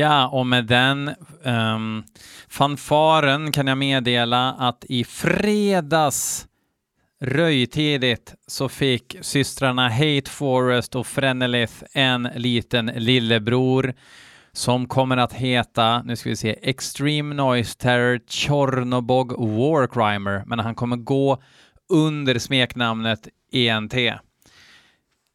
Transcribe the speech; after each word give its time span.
Ja, 0.00 0.28
och 0.28 0.46
med 0.46 0.66
den 0.66 1.10
um, 1.44 2.04
fanfaren 2.48 3.52
kan 3.52 3.66
jag 3.66 3.78
meddela 3.78 4.52
att 4.52 4.84
i 4.88 5.04
fredags 5.04 6.46
röjtidigt 7.20 8.34
så 8.46 8.68
fick 8.68 9.16
systrarna 9.20 9.88
Hate 9.88 10.30
Forest 10.30 10.96
och 10.96 11.06
Frenelith 11.06 11.74
en 11.92 12.22
liten 12.34 12.86
lillebror 12.86 13.94
som 14.52 14.86
kommer 14.86 15.16
att 15.16 15.32
heta, 15.32 16.02
nu 16.02 16.16
ska 16.16 16.28
vi 16.30 16.36
se, 16.36 16.58
Extreme 16.62 17.34
Noise 17.34 17.78
Terror 17.78 18.20
Chornobog 18.28 19.32
Warcrimer, 19.32 20.42
men 20.46 20.58
han 20.58 20.74
kommer 20.74 20.96
gå 20.96 21.42
under 21.88 22.38
smeknamnet 22.38 23.28
ENT. 23.52 23.94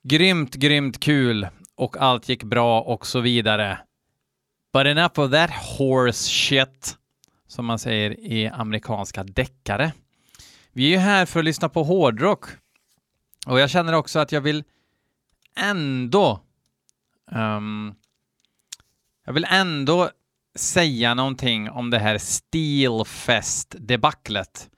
Grymt, 0.04 0.56
grymt 0.56 1.00
kul 1.00 1.48
och 1.76 1.98
allt 1.98 2.30
gick 2.30 2.44
bra 2.44 2.82
och 2.82 3.08
så 3.08 3.20
vidare. 3.20 3.80
But 4.76 4.88
enough 4.88 5.20
of 5.20 5.32
that 5.32 5.52
horse 5.52 6.30
shit, 6.30 6.98
som 7.48 7.66
man 7.66 7.80
säger 7.80 8.20
i 8.20 8.48
amerikanska 8.48 9.24
deckare. 9.24 9.92
Vi 10.72 10.86
är 10.86 10.90
ju 10.90 10.98
här 10.98 11.26
för 11.26 11.40
att 11.40 11.46
lyssna 11.46 11.70
på 11.70 11.84
hårdrock. 11.84 12.46
Och 13.48 13.60
jag 13.60 13.70
känner 13.70 13.94
också 13.94 14.20
att 14.20 14.32
jag 14.32 14.42
vill 14.42 14.64
ändå 15.58 16.40
um, 17.32 17.96
jag 19.26 19.34
vill 19.34 19.48
ändå 19.50 20.10
säga 20.56 21.14
någonting 21.14 21.70
om 21.70 21.90
det 21.90 22.00
här 22.00 22.18
Steelfest-debaclet. 22.18 24.70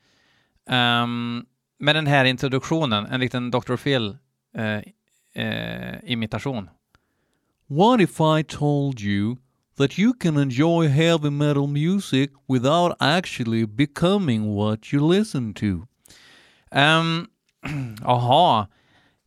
Um, 0.70 1.46
med 1.80 1.96
den 1.96 2.08
här 2.08 2.26
introduktionen, 2.26 3.06
en 3.06 3.20
liten 3.20 3.52
Dr. 3.52 3.76
Phil-imitation. 3.76 6.58
Eh, 6.58 6.58
eh, 6.58 6.58
uh, 6.58 6.58
uh, 6.58 6.64
What 7.68 8.02
if 8.02 8.20
I 8.40 8.44
told 8.44 9.00
you 9.00 9.38
that 9.78 9.98
you 9.98 10.14
can 10.14 10.38
enjoy 10.38 10.88
heavy 10.88 11.30
metal 11.30 11.68
music 11.68 12.32
without 12.48 12.96
actually 13.00 13.66
becoming 13.66 14.56
what 14.56 14.94
you 14.94 15.00
listen 15.00 15.54
to. 15.54 15.88
Um, 16.72 17.30
aha, 18.06 18.68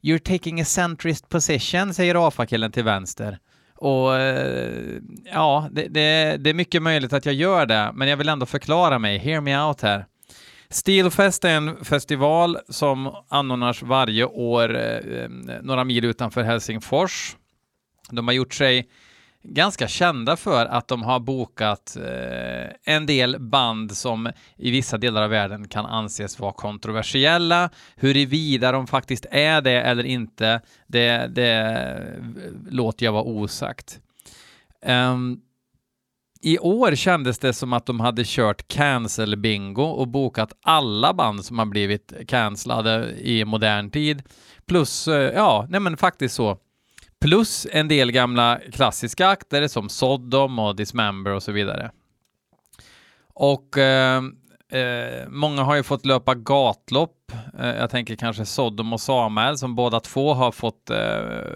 you're 0.03 0.19
taking 0.19 0.61
a 0.61 0.65
centrist 0.65 1.29
position, 1.29 1.95
säger 1.95 2.15
AFA-killen 2.27 2.73
till 2.73 2.85
vänster. 2.85 3.39
Och 3.77 4.17
eh, 4.17 5.01
ja, 5.33 5.69
det, 5.73 5.89
det, 5.89 6.37
det, 6.37 6.51
är 6.51 6.55
mycket 6.55 6.83
möjligt 6.83 7.13
att 7.13 7.27
jag 7.27 7.35
gör 7.35 7.67
det, 7.67 7.91
men 7.95 8.09
jag 8.09 8.17
vill 8.17 8.29
ändå 8.29 8.47
förklara 8.47 8.99
mig. 8.99 9.19
Hear 9.19 9.41
me 9.41 9.63
out 9.63 9.81
här. 9.81 10.07
Steelfest 10.69 11.45
är 11.45 11.57
en 11.57 11.85
festival 11.85 12.59
som 12.69 13.15
anordnas 13.29 13.83
varje 13.83 14.25
år 14.25 14.77
eh, 14.77 14.83
eh 14.83 15.29
några 15.63 15.85
mil 15.85 16.05
utanför 16.05 16.43
Helsingfors. 16.43 17.37
De 18.11 18.29
har 18.29 18.35
gjort 18.35 18.55
sig 18.55 18.89
ganska 19.43 19.89
kända 19.89 20.37
för 20.37 20.67
att 20.67 20.89
de 20.89 21.03
har 21.03 21.21
bokat 21.21 21.97
eh, 21.97 22.95
en 22.95 23.07
del 23.07 23.41
band 23.41 23.97
som 23.97 24.31
i 24.57 24.71
vissa 24.71 24.99
delar 24.99 25.23
av 25.23 25.31
världen 25.31 25.69
kan 25.69 25.87
anses 25.87 26.39
vara 26.39 26.53
kontroversiella. 26.53 27.71
Huruvida 27.97 28.73
de 28.73 28.87
faktiskt 28.87 29.27
är 29.31 29.61
det 29.61 29.83
eller 29.83 30.07
inte, 30.07 30.61
det, 30.87 31.27
det 31.27 31.51
eh, 31.51 32.53
låter 32.71 33.07
jag 33.07 33.13
vara 33.13 33.25
osagt. 33.25 34.01
Um, 34.87 35.41
i 36.43 36.59
år 36.59 36.95
kändes 36.95 37.39
det 37.39 37.53
som 37.53 37.73
att 37.73 37.87
de 37.87 38.01
hade 38.01 38.23
kört 38.27 38.69
cancel 38.69 39.37
bingo 39.37 39.83
och 39.83 40.09
bokat 40.09 40.53
alla 40.63 41.15
band 41.15 41.45
som 41.45 41.59
har 41.59 41.67
blivit 41.67 42.13
cancellade 42.29 43.15
i 43.21 43.45
modern 43.45 43.91
tid. 43.91 44.23
Plus, 44.67 45.09
eh, 45.09 45.35
ja, 45.35 45.67
nej 45.69 45.81
men 45.81 45.97
faktiskt 45.97 46.35
så 46.35 46.59
Plus 47.21 47.67
en 47.71 47.89
del 47.89 48.13
gamla 48.13 48.61
klassiska 48.73 49.29
akter 49.29 49.69
som 49.69 49.89
Sodom 49.89 50.59
och 50.59 50.77
Dismember 50.77 51.31
och 51.31 51.43
så 51.43 51.53
vidare. 51.53 51.91
Och 53.35 53.79
eh, 53.79 54.23
eh, 54.73 55.29
många 55.29 55.63
har 55.63 55.75
ju 55.75 55.83
fått 55.83 56.07
löpa 56.07 56.35
gatlopp. 56.35 57.33
Eh, 57.59 57.69
jag 57.69 57.91
tänker 57.91 58.17
kanske 58.17 58.47
Sodom 58.47 58.93
och 58.93 59.01
Samuel 59.01 59.59
som 59.59 59.75
båda 59.75 60.01
två 60.01 60.35
har 60.35 60.53
fått 60.53 60.91
eh, 60.91 60.97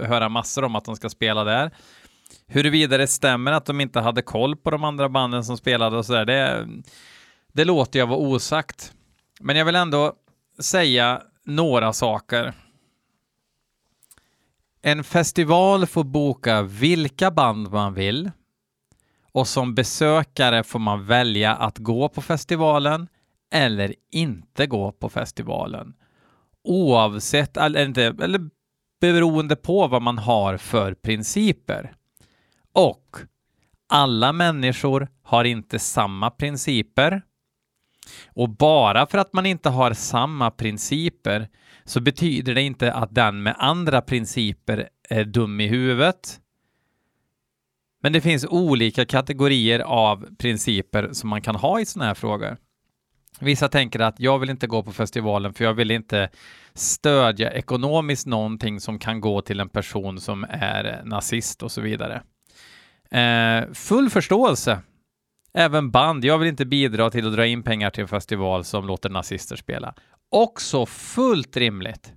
höra 0.08 0.28
massor 0.28 0.64
om 0.64 0.76
att 0.76 0.84
de 0.84 0.96
ska 0.96 1.08
spela 1.08 1.44
där. 1.44 1.70
Huruvida 2.46 2.98
det 2.98 3.06
stämmer 3.06 3.52
att 3.52 3.66
de 3.66 3.80
inte 3.80 4.00
hade 4.00 4.22
koll 4.22 4.56
på 4.56 4.70
de 4.70 4.84
andra 4.84 5.08
banden 5.08 5.44
som 5.44 5.56
spelade 5.56 5.96
och 5.96 6.06
sådär, 6.06 6.24
det, 6.24 6.68
det 7.52 7.64
låter 7.64 7.98
jag 7.98 8.06
vara 8.06 8.18
osagt. 8.18 8.92
Men 9.40 9.56
jag 9.56 9.64
vill 9.64 9.76
ändå 9.76 10.12
säga 10.60 11.22
några 11.44 11.92
saker. 11.92 12.54
En 14.86 15.04
festival 15.04 15.86
får 15.86 16.04
boka 16.04 16.62
vilka 16.62 17.30
band 17.30 17.72
man 17.72 17.94
vill 17.94 18.30
och 19.32 19.48
som 19.48 19.74
besökare 19.74 20.64
får 20.64 20.78
man 20.78 21.06
välja 21.06 21.54
att 21.54 21.78
gå 21.78 22.08
på 22.08 22.22
festivalen 22.22 23.08
eller 23.52 23.94
inte 24.12 24.66
gå 24.66 24.92
på 24.92 25.08
festivalen. 25.08 25.94
Oavsett, 26.64 27.56
eller, 27.56 27.86
inte, 27.86 28.02
eller 28.02 28.50
beroende 29.00 29.56
på 29.56 29.88
vad 29.88 30.02
man 30.02 30.18
har 30.18 30.56
för 30.56 30.94
principer. 30.94 31.94
Och 32.72 33.16
alla 33.88 34.32
människor 34.32 35.08
har 35.22 35.44
inte 35.44 35.78
samma 35.78 36.30
principer. 36.30 37.22
Och 38.26 38.48
bara 38.48 39.06
för 39.06 39.18
att 39.18 39.32
man 39.32 39.46
inte 39.46 39.68
har 39.68 39.92
samma 39.92 40.50
principer 40.50 41.48
så 41.84 42.00
betyder 42.00 42.54
det 42.54 42.62
inte 42.62 42.92
att 42.92 43.14
den 43.14 43.42
med 43.42 43.54
andra 43.58 44.00
principer 44.00 44.88
är 45.08 45.24
dum 45.24 45.60
i 45.60 45.66
huvudet. 45.66 46.40
Men 48.02 48.12
det 48.12 48.20
finns 48.20 48.46
olika 48.48 49.04
kategorier 49.04 49.80
av 49.80 50.36
principer 50.38 51.08
som 51.12 51.30
man 51.30 51.42
kan 51.42 51.54
ha 51.54 51.80
i 51.80 51.86
sådana 51.86 52.06
här 52.06 52.14
frågor. 52.14 52.56
Vissa 53.40 53.68
tänker 53.68 54.00
att 54.00 54.20
jag 54.20 54.38
vill 54.38 54.50
inte 54.50 54.66
gå 54.66 54.82
på 54.82 54.92
festivalen 54.92 55.54
för 55.54 55.64
jag 55.64 55.74
vill 55.74 55.90
inte 55.90 56.28
stödja 56.74 57.52
ekonomiskt 57.52 58.26
någonting 58.26 58.80
som 58.80 58.98
kan 58.98 59.20
gå 59.20 59.40
till 59.40 59.60
en 59.60 59.68
person 59.68 60.20
som 60.20 60.46
är 60.48 61.02
nazist 61.04 61.62
och 61.62 61.72
så 61.72 61.80
vidare. 61.80 62.22
Eh, 63.10 63.72
full 63.72 64.10
förståelse. 64.10 64.82
Även 65.54 65.90
band. 65.90 66.24
Jag 66.24 66.38
vill 66.38 66.48
inte 66.48 66.66
bidra 66.66 67.10
till 67.10 67.26
att 67.26 67.32
dra 67.32 67.46
in 67.46 67.62
pengar 67.62 67.90
till 67.90 68.02
en 68.02 68.08
festival 68.08 68.64
som 68.64 68.86
låter 68.86 69.10
nazister 69.10 69.56
spela. 69.56 69.94
Också 70.30 70.86
fullt 70.86 71.56
rimligt. 71.56 72.12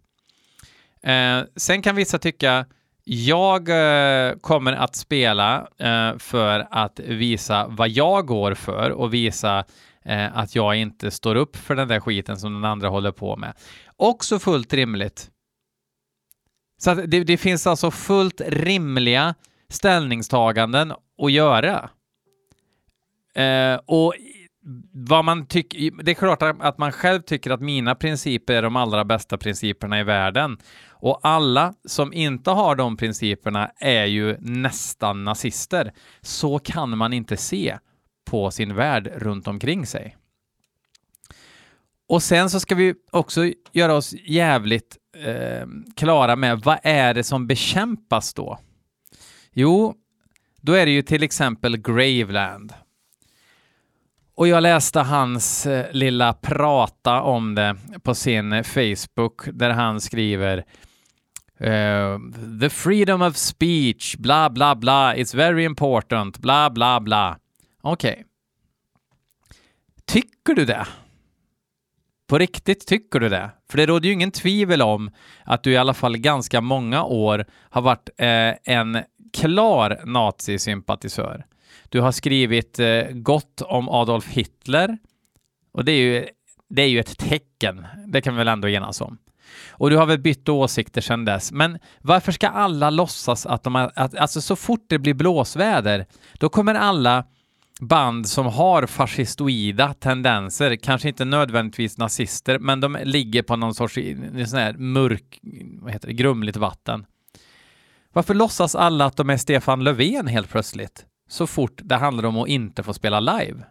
Eh, 1.03 1.41
sen 1.55 1.81
kan 1.81 1.95
vissa 1.95 2.19
tycka 2.19 2.65
jag 3.09 3.69
eh, 3.69 4.33
kommer 4.41 4.73
att 4.73 4.95
spela 4.95 5.67
eh, 5.77 6.17
för 6.17 6.67
att 6.71 6.99
visa 6.99 7.67
vad 7.67 7.89
jag 7.89 8.25
går 8.25 8.53
för 8.53 8.89
och 8.89 9.13
visa 9.13 9.65
eh, 10.05 10.37
att 10.37 10.55
jag 10.55 10.75
inte 10.75 11.11
står 11.11 11.35
upp 11.35 11.55
för 11.55 11.75
den 11.75 11.87
där 11.87 11.99
skiten 11.99 12.37
som 12.37 12.53
den 12.53 12.65
andra 12.65 12.89
håller 12.89 13.11
på 13.11 13.35
med. 13.35 13.53
Också 13.95 14.39
fullt 14.39 14.73
rimligt. 14.73 15.31
Så 16.77 16.93
det, 16.93 17.23
det, 17.23 17.37
finns 17.37 17.67
alltså 17.67 17.91
fullt 17.91 18.41
rimliga 18.47 19.35
ställningstaganden 19.69 20.93
att 21.21 21.31
göra. 21.31 21.89
Eh, 23.35 23.79
och 23.85 24.13
vad 24.91 25.25
man 25.25 25.45
tycker, 25.45 26.03
det 26.03 26.11
är 26.11 26.15
klart 26.15 26.43
att 26.43 26.77
man 26.77 26.91
själv 26.91 27.21
tycker 27.21 27.51
att 27.51 27.61
mina 27.61 27.95
principer 27.95 28.53
är 28.53 28.61
de 28.61 28.75
allra 28.75 29.05
bästa 29.05 29.37
principerna 29.37 29.99
i 29.99 30.03
världen. 30.03 30.57
Och 30.89 31.19
alla 31.23 31.73
som 31.85 32.13
inte 32.13 32.51
har 32.51 32.75
de 32.75 32.97
principerna 32.97 33.71
är 33.79 34.05
ju 34.05 34.37
nästan 34.39 35.23
nazister. 35.23 35.93
Så 36.21 36.59
kan 36.59 36.97
man 36.97 37.13
inte 37.13 37.37
se 37.37 37.77
på 38.25 38.51
sin 38.51 38.75
värld 38.75 39.11
runt 39.15 39.47
omkring 39.47 39.85
sig. 39.85 40.17
Och 42.09 42.23
sen 42.23 42.49
så 42.49 42.59
ska 42.59 42.75
vi 42.75 42.93
också 43.11 43.51
göra 43.71 43.93
oss 43.93 44.13
jävligt 44.13 44.97
eh, 45.17 45.67
klara 45.95 46.35
med 46.35 46.59
vad 46.59 46.79
är 46.83 47.13
det 47.13 47.23
som 47.23 47.47
bekämpas 47.47 48.33
då? 48.33 48.59
Jo, 49.53 49.95
då 50.61 50.73
är 50.73 50.85
det 50.85 50.91
ju 50.91 51.01
till 51.01 51.23
exempel 51.23 51.77
Graveland. 51.77 52.73
Och 54.37 54.47
jag 54.47 54.63
läste 54.63 54.99
hans 54.99 55.65
eh, 55.65 55.91
lilla 55.91 56.33
prata 56.33 57.21
om 57.21 57.55
det 57.55 57.75
på 58.03 58.15
sin 58.15 58.63
Facebook 58.63 59.41
där 59.53 59.69
han 59.69 60.01
skriver 60.01 60.57
uh, 61.61 62.19
The 62.61 62.69
freedom 62.69 63.21
of 63.21 63.35
speech, 63.35 64.15
bla 64.17 64.49
bla 64.49 64.75
bla, 64.75 65.15
it's 65.15 65.35
very 65.35 65.63
important, 65.63 66.37
bla 66.37 66.69
bla 66.69 66.99
bla. 66.99 67.37
Okej. 67.81 68.11
Okay. 68.11 68.23
Tycker 70.05 70.53
du 70.53 70.65
det? 70.65 70.87
På 72.27 72.37
riktigt 72.37 72.87
tycker 72.87 73.19
du 73.19 73.29
det? 73.29 73.49
För 73.69 73.77
det 73.77 73.85
råder 73.85 74.07
ju 74.07 74.13
ingen 74.13 74.31
tvivel 74.31 74.81
om 74.81 75.11
att 75.43 75.63
du 75.63 75.71
i 75.71 75.77
alla 75.77 75.93
fall 75.93 76.17
ganska 76.17 76.61
många 76.61 77.03
år 77.03 77.45
har 77.69 77.81
varit 77.81 78.09
eh, 78.17 78.75
en 78.75 79.03
klar 79.33 80.01
nazisympatisör. 80.05 81.45
Du 81.89 82.01
har 82.01 82.11
skrivit 82.11 82.79
eh, 82.79 83.01
gott 83.11 83.61
om 83.61 83.89
Adolf 83.89 84.27
Hitler 84.27 84.97
och 85.71 85.85
det 85.85 85.91
är, 85.91 85.97
ju, 85.97 86.27
det 86.69 86.81
är 86.81 86.87
ju 86.87 86.99
ett 86.99 87.17
tecken, 87.17 87.85
det 88.07 88.21
kan 88.21 88.33
vi 88.33 88.37
väl 88.37 88.47
ändå 88.47 88.69
enas 88.69 89.01
om. 89.01 89.17
Och 89.69 89.89
du 89.89 89.97
har 89.97 90.05
väl 90.05 90.19
bytt 90.19 90.49
åsikter 90.49 91.01
sedan 91.01 91.25
dess. 91.25 91.51
Men 91.51 91.79
varför 92.01 92.31
ska 92.31 92.47
alla 92.47 92.89
låtsas 92.89 93.45
att 93.45 93.63
de 93.63 93.75
har, 93.75 93.91
att, 93.95 94.15
alltså 94.15 94.41
så 94.41 94.55
fort 94.55 94.85
det 94.87 94.99
blir 94.99 95.13
blåsväder, 95.13 96.05
då 96.39 96.49
kommer 96.49 96.75
alla 96.75 97.25
band 97.79 98.27
som 98.27 98.45
har 98.45 98.85
fascistoida 98.85 99.93
tendenser, 99.93 100.75
kanske 100.75 101.07
inte 101.07 101.25
nödvändigtvis 101.25 101.97
nazister, 101.97 102.59
men 102.59 102.79
de 102.79 102.97
ligger 103.03 103.43
på 103.43 103.55
någon 103.55 103.75
sorts 103.75 103.93
sån 104.47 104.59
här 104.59 104.73
mörk, 104.73 105.39
vad 105.81 105.93
heter 105.93 106.07
det, 106.07 106.13
grumligt 106.13 106.57
vatten. 106.57 107.05
Varför 108.13 108.33
låtsas 108.33 108.75
alla 108.75 109.05
att 109.05 109.17
de 109.17 109.29
är 109.29 109.37
Stefan 109.37 109.83
Löfven 109.83 110.27
helt 110.27 110.49
plötsligt? 110.49 111.05
Så 111.27 111.47
fort 111.47 111.81
det 111.83 111.95
handlar 111.95 112.25
om 112.25 112.37
att 112.37 112.47
inte 112.47 112.83
få 112.83 112.93
spela 112.93 113.19
live. 113.19 113.63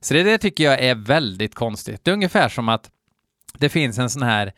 Så 0.00 0.14
det, 0.14 0.22
det 0.22 0.38
tycker 0.38 0.64
jag 0.64 0.80
är 0.80 0.94
väldigt 0.94 1.54
konstigt. 1.54 2.04
Det 2.04 2.10
är 2.10 2.12
ungefär 2.12 2.48
som 2.48 2.68
att 2.68 2.90
det 3.58 3.68
finns 3.68 3.98
en 3.98 4.10
sån 4.10 4.22
här 4.22 4.52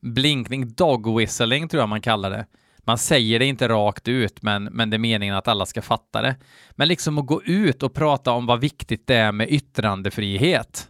blinkning, 0.00 0.74
dog 0.74 1.18
whistling 1.18 1.68
tror 1.68 1.80
jag 1.80 1.88
man 1.88 2.00
kallar 2.00 2.30
det. 2.30 2.46
Man 2.78 2.98
säger 2.98 3.38
det 3.38 3.46
inte 3.46 3.68
rakt 3.68 4.08
ut, 4.08 4.42
men, 4.42 4.64
men 4.64 4.90
det 4.90 4.96
är 4.96 4.98
meningen 4.98 5.34
att 5.34 5.48
alla 5.48 5.66
ska 5.66 5.82
fatta 5.82 6.22
det. 6.22 6.36
Men 6.70 6.88
liksom 6.88 7.18
att 7.18 7.26
gå 7.26 7.42
ut 7.42 7.82
och 7.82 7.94
prata 7.94 8.30
om 8.30 8.46
vad 8.46 8.60
viktigt 8.60 9.06
det 9.06 9.16
är 9.16 9.32
med 9.32 9.50
yttrandefrihet. 9.50 10.88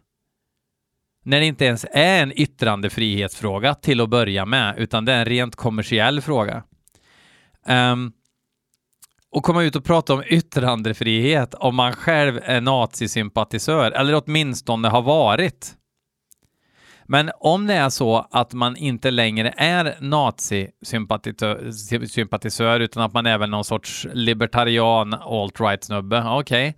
När 1.25 1.41
det 1.41 1.47
inte 1.47 1.65
ens 1.65 1.87
är 1.93 2.23
en 2.23 2.33
yttrandefrihetsfråga 2.41 3.75
till 3.75 4.01
att 4.01 4.09
börja 4.09 4.47
med, 4.47 4.79
utan 4.79 5.05
det 5.05 5.13
är 5.13 5.19
en 5.19 5.25
rent 5.25 5.57
kommersiell 5.57 6.21
fråga. 6.21 6.63
Um, 7.69 8.13
och 9.37 9.43
komma 9.43 9.63
ut 9.63 9.77
och 9.77 9.85
prata 9.85 10.15
om 10.15 10.23
yttrandefrihet 10.27 11.55
om 11.55 11.75
man 11.75 11.93
själv 11.93 12.41
är 12.43 12.61
nazisympatisör, 12.61 13.91
eller 13.91 14.23
åtminstone 14.25 14.89
har 14.89 15.03
varit. 15.03 15.75
Men 17.05 17.31
om 17.41 17.67
det 17.67 17.75
är 17.75 17.91
så 17.91 18.27
att 18.31 18.53
man 18.53 18.77
inte 18.77 19.11
längre 19.11 19.55
är 19.57 19.97
nazisympatisör 20.01 22.81
utan 22.81 23.03
att 23.03 23.13
man 23.13 23.27
är 23.27 23.39
väl 23.39 23.51
någon 23.51 23.65
sorts 23.65 24.07
libertarian 24.13 25.15
alt-right-snubbe, 25.15 26.25
okej. 26.29 26.69
Okay. 26.69 26.73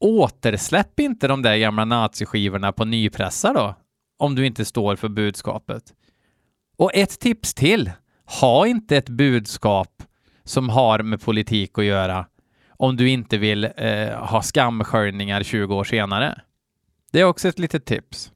Återsläpp 0.00 1.00
inte 1.00 1.28
de 1.28 1.42
där 1.42 1.56
gamla 1.56 1.84
naziskivorna 1.84 2.72
på 2.72 2.84
nypressar 2.84 3.54
då, 3.54 3.74
om 4.18 4.34
du 4.34 4.46
inte 4.46 4.64
står 4.64 4.96
för 4.96 5.08
budskapet. 5.08 5.82
Och 6.76 6.94
ett 6.94 7.20
tips 7.20 7.54
till. 7.54 7.90
Ha 8.40 8.66
inte 8.66 8.96
ett 8.96 9.08
budskap 9.08 10.02
som 10.44 10.68
har 10.68 11.02
med 11.02 11.20
politik 11.20 11.78
att 11.78 11.84
göra 11.84 12.26
om 12.76 12.96
du 12.96 13.08
inte 13.08 13.38
vill 13.38 13.64
eh, 13.64 14.08
ha 14.08 14.42
skamsköljningar 14.42 15.42
20 15.42 15.74
år 15.74 15.84
senare. 15.84 16.40
Det 17.12 17.20
är 17.20 17.24
också 17.24 17.48
ett 17.48 17.58
litet 17.58 17.84
tips. 17.84 18.30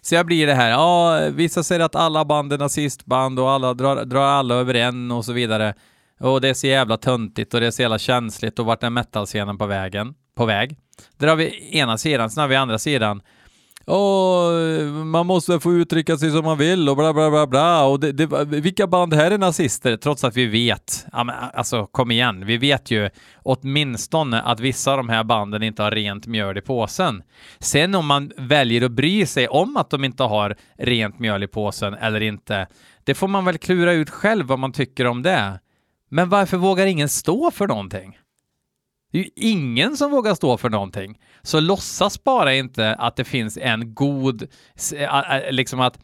Så 0.00 0.14
jag 0.14 0.26
blir 0.26 0.46
det 0.46 0.54
här, 0.54 0.70
ja, 0.70 1.20
vissa 1.30 1.62
säger 1.62 1.80
att 1.80 1.94
alla 1.94 2.24
band 2.24 2.52
är 2.52 2.58
nazistband 2.58 3.38
och 3.38 3.50
alla 3.50 3.74
drar, 3.74 4.04
drar 4.04 4.22
alla 4.22 4.54
över 4.54 4.74
en 4.74 5.10
och 5.10 5.24
så 5.24 5.32
vidare. 5.32 5.74
Och 6.20 6.40
det 6.40 6.48
är 6.48 6.54
så 6.54 6.66
jävla 6.66 6.96
töntigt 6.96 7.54
och 7.54 7.60
det 7.60 7.66
är 7.66 7.70
så 7.70 7.82
jävla 7.82 7.98
känsligt 7.98 8.58
och 8.58 8.66
vart 8.66 8.82
är 8.82 8.90
metalscenen 8.90 9.58
på 9.58 9.66
vägen, 9.66 10.14
på 10.34 10.46
väg? 10.46 10.76
Där 11.16 11.28
har 11.28 11.36
vi 11.36 11.78
ena 11.78 11.98
sidan, 11.98 12.30
sen 12.30 12.40
har 12.40 12.48
vi 12.48 12.56
andra 12.56 12.78
sidan 12.78 13.22
och 13.88 14.52
man 15.06 15.26
måste 15.26 15.60
få 15.60 15.72
uttrycka 15.72 16.16
sig 16.16 16.30
som 16.30 16.44
man 16.44 16.58
vill 16.58 16.88
och 16.88 16.96
bla 16.96 17.12
bla 17.12 17.30
bla 17.30 17.46
bla. 17.46 17.84
Och 17.84 18.00
det, 18.00 18.12
det, 18.12 18.44
vilka 18.44 18.86
band 18.86 19.14
här 19.14 19.30
är 19.30 19.38
nazister? 19.38 19.96
Trots 19.96 20.24
att 20.24 20.36
vi 20.36 20.46
vet, 20.46 21.06
ja, 21.12 21.24
men, 21.24 21.34
alltså 21.54 21.86
kom 21.86 22.10
igen, 22.10 22.46
vi 22.46 22.56
vet 22.56 22.90
ju 22.90 23.10
åtminstone 23.42 24.42
att 24.42 24.60
vissa 24.60 24.90
av 24.90 24.96
de 24.96 25.08
här 25.08 25.24
banden 25.24 25.62
inte 25.62 25.82
har 25.82 25.90
rent 25.90 26.26
mjöl 26.26 26.58
i 26.58 26.60
påsen. 26.60 27.22
Sen 27.58 27.94
om 27.94 28.06
man 28.06 28.32
väljer 28.36 28.84
att 28.84 28.92
bry 28.92 29.26
sig 29.26 29.48
om 29.48 29.76
att 29.76 29.90
de 29.90 30.04
inte 30.04 30.22
har 30.22 30.56
rent 30.78 31.18
mjöl 31.18 31.42
i 31.42 31.48
påsen 31.48 31.94
eller 31.94 32.20
inte, 32.20 32.66
det 33.04 33.14
får 33.14 33.28
man 33.28 33.44
väl 33.44 33.58
klura 33.58 33.92
ut 33.92 34.10
själv 34.10 34.46
vad 34.46 34.58
man 34.58 34.72
tycker 34.72 35.06
om 35.06 35.22
det. 35.22 35.60
Men 36.10 36.28
varför 36.28 36.56
vågar 36.56 36.86
ingen 36.86 37.08
stå 37.08 37.50
för 37.50 37.66
någonting? 37.66 38.18
Det 39.12 39.18
är 39.18 39.22
ju 39.22 39.30
ingen 39.36 39.96
som 39.96 40.10
vågar 40.10 40.34
stå 40.34 40.56
för 40.56 40.70
någonting. 40.70 41.18
Så 41.42 41.60
låtsas 41.60 42.24
bara 42.24 42.54
inte 42.54 42.94
att 42.94 43.16
det 43.16 43.24
finns 43.24 43.58
en 43.58 43.94
god, 43.94 44.48
liksom 45.50 45.80
att, 45.80 45.98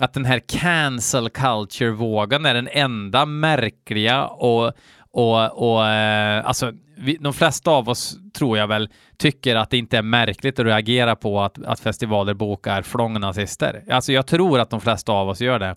att 0.00 0.14
den 0.14 0.24
här 0.24 0.42
cancel 0.48 1.30
culture-vågen 1.30 2.46
är 2.46 2.54
den 2.54 2.68
enda 2.72 3.26
märkliga 3.26 4.26
och, 4.26 4.72
och, 5.12 5.70
och 5.72 5.86
eh, 5.86 6.46
alltså 6.46 6.72
vi, 7.00 7.16
de 7.20 7.32
flesta 7.32 7.70
av 7.70 7.88
oss 7.88 8.18
tror 8.34 8.58
jag 8.58 8.66
väl 8.66 8.88
tycker 9.16 9.56
att 9.56 9.70
det 9.70 9.78
inte 9.78 9.98
är 9.98 10.02
märkligt 10.02 10.58
att 10.58 10.66
reagera 10.66 11.16
på 11.16 11.40
att, 11.40 11.62
att 11.64 11.80
festivaler 11.80 12.34
bokar 12.34 12.82
flångnazister. 12.82 13.84
Alltså 13.90 14.12
jag 14.12 14.26
tror 14.26 14.60
att 14.60 14.70
de 14.70 14.80
flesta 14.80 15.12
av 15.12 15.28
oss 15.28 15.40
gör 15.40 15.58
det. 15.58 15.76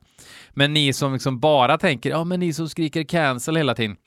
Men 0.52 0.74
ni 0.74 0.94
som 0.94 1.14
liksom 1.14 1.40
bara 1.40 1.78
tänker, 1.78 2.10
ja 2.10 2.24
men 2.24 2.40
ni 2.40 2.54
som 2.54 2.70
skriker 2.70 3.04
cancel 3.04 3.56
hela 3.56 3.76
tiden, 3.76 3.98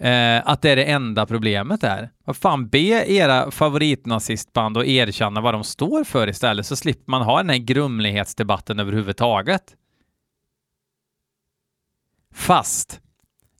eh, 0.00 0.48
att 0.48 0.62
det 0.62 0.70
är 0.70 0.76
det 0.76 0.84
enda 0.84 1.26
problemet 1.26 1.80
där. 1.80 2.10
Vad 2.24 2.36
fan, 2.36 2.68
be 2.68 3.12
era 3.12 3.50
favoritnazistband 3.50 4.78
att 4.78 4.84
erkänna 4.84 5.40
vad 5.40 5.54
de 5.54 5.64
står 5.64 6.04
för 6.04 6.28
istället, 6.28 6.66
så 6.66 6.76
slipper 6.76 7.10
man 7.10 7.22
ha 7.22 7.36
den 7.36 7.50
här 7.50 7.56
grumlighetsdebatten 7.56 8.80
överhuvudtaget. 8.80 9.62
Fast, 12.34 13.00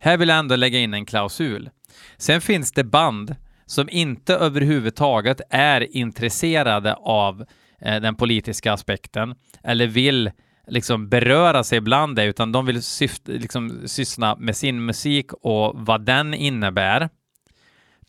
här 0.00 0.16
vill 0.16 0.28
jag 0.28 0.38
ändå 0.38 0.56
lägga 0.56 0.78
in 0.78 0.94
en 0.94 1.06
klausul. 1.06 1.70
Sen 2.16 2.40
finns 2.40 2.72
det 2.72 2.84
band 2.84 3.36
som 3.66 3.88
inte 3.88 4.34
överhuvudtaget 4.34 5.40
är 5.50 5.96
intresserade 5.96 6.94
av 6.94 7.44
eh, 7.80 8.00
den 8.00 8.14
politiska 8.14 8.72
aspekten 8.72 9.34
eller 9.62 9.86
vill 9.86 10.30
liksom 10.66 11.08
beröra 11.08 11.64
sig 11.64 11.80
bland 11.80 12.16
det, 12.16 12.24
utan 12.24 12.52
de 12.52 12.66
vill 12.66 12.82
syft, 12.82 13.28
liksom, 13.28 13.82
syssla 13.86 14.36
med 14.36 14.56
sin 14.56 14.84
musik 14.84 15.32
och 15.32 15.86
vad 15.86 16.04
den 16.04 16.34
innebär. 16.34 17.08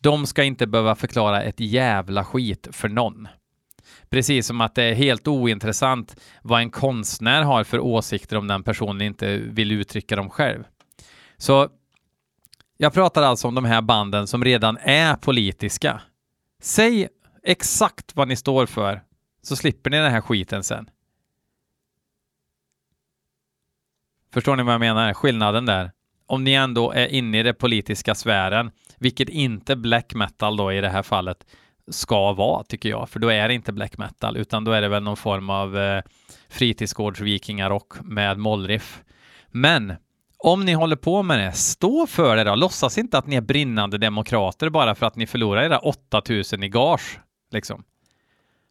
De 0.02 0.26
ska 0.26 0.44
inte 0.44 0.66
behöva 0.66 0.94
förklara 0.94 1.42
ett 1.42 1.60
jävla 1.60 2.24
skit 2.24 2.68
för 2.72 2.88
någon. 2.88 3.28
Precis 4.08 4.46
som 4.46 4.60
att 4.60 4.74
det 4.74 4.82
är 4.82 4.94
helt 4.94 5.28
ointressant 5.28 6.16
vad 6.42 6.60
en 6.60 6.70
konstnär 6.70 7.42
har 7.42 7.64
för 7.64 7.80
åsikter 7.80 8.36
om 8.36 8.46
den 8.46 8.62
personen 8.62 9.02
inte 9.02 9.36
vill 9.36 9.72
uttrycka 9.72 10.16
dem 10.16 10.30
själv. 10.30 10.64
Så 11.36 11.68
jag 12.76 12.92
pratar 12.92 13.22
alltså 13.22 13.48
om 13.48 13.54
de 13.54 13.64
här 13.64 13.82
banden 13.82 14.26
som 14.26 14.44
redan 14.44 14.78
är 14.80 15.14
politiska. 15.14 16.00
Säg 16.62 17.08
exakt 17.42 18.16
vad 18.16 18.28
ni 18.28 18.36
står 18.36 18.66
för, 18.66 19.02
så 19.42 19.56
slipper 19.56 19.90
ni 19.90 19.96
den 19.96 20.12
här 20.12 20.20
skiten 20.20 20.64
sen. 20.64 20.90
Förstår 24.34 24.56
ni 24.56 24.62
vad 24.62 24.74
jag 24.74 24.80
menar? 24.80 25.14
Skillnaden 25.14 25.66
där. 25.66 25.92
Om 26.26 26.44
ni 26.44 26.52
ändå 26.52 26.92
är 26.92 27.06
inne 27.06 27.40
i 27.40 27.42
den 27.42 27.54
politiska 27.54 28.14
sfären, 28.14 28.70
vilket 28.98 29.28
inte 29.28 29.76
black 29.76 30.14
metal 30.14 30.56
då 30.56 30.72
i 30.72 30.80
det 30.80 30.88
här 30.88 31.02
fallet 31.02 31.46
ska 31.90 32.32
vara, 32.32 32.64
tycker 32.64 32.88
jag, 32.88 33.08
för 33.08 33.20
då 33.20 33.28
är 33.28 33.48
det 33.48 33.54
inte 33.54 33.72
black 33.72 33.98
metal, 33.98 34.36
utan 34.36 34.64
då 34.64 34.72
är 34.72 34.80
det 34.80 34.88
väl 34.88 35.02
någon 35.02 35.16
form 35.16 35.50
av 35.50 35.78
eh, 35.78 36.02
fritidsgårdsvikingarock 36.48 37.92
med 38.00 38.38
mollriff. 38.38 39.02
Men 39.50 39.94
om 40.38 40.64
ni 40.64 40.72
håller 40.72 40.96
på 40.96 41.22
med 41.22 41.38
det, 41.38 41.52
stå 41.52 42.06
för 42.06 42.36
det 42.36 42.44
då. 42.44 42.54
Låtsas 42.54 42.98
inte 42.98 43.18
att 43.18 43.26
ni 43.26 43.36
är 43.36 43.40
brinnande 43.40 43.98
demokrater 43.98 44.70
bara 44.70 44.94
för 44.94 45.06
att 45.06 45.16
ni 45.16 45.26
förlorar 45.26 45.62
era 45.62 45.78
8000 45.78 46.62
i 46.62 46.68
gage. 46.68 47.20
Liksom. 47.50 47.84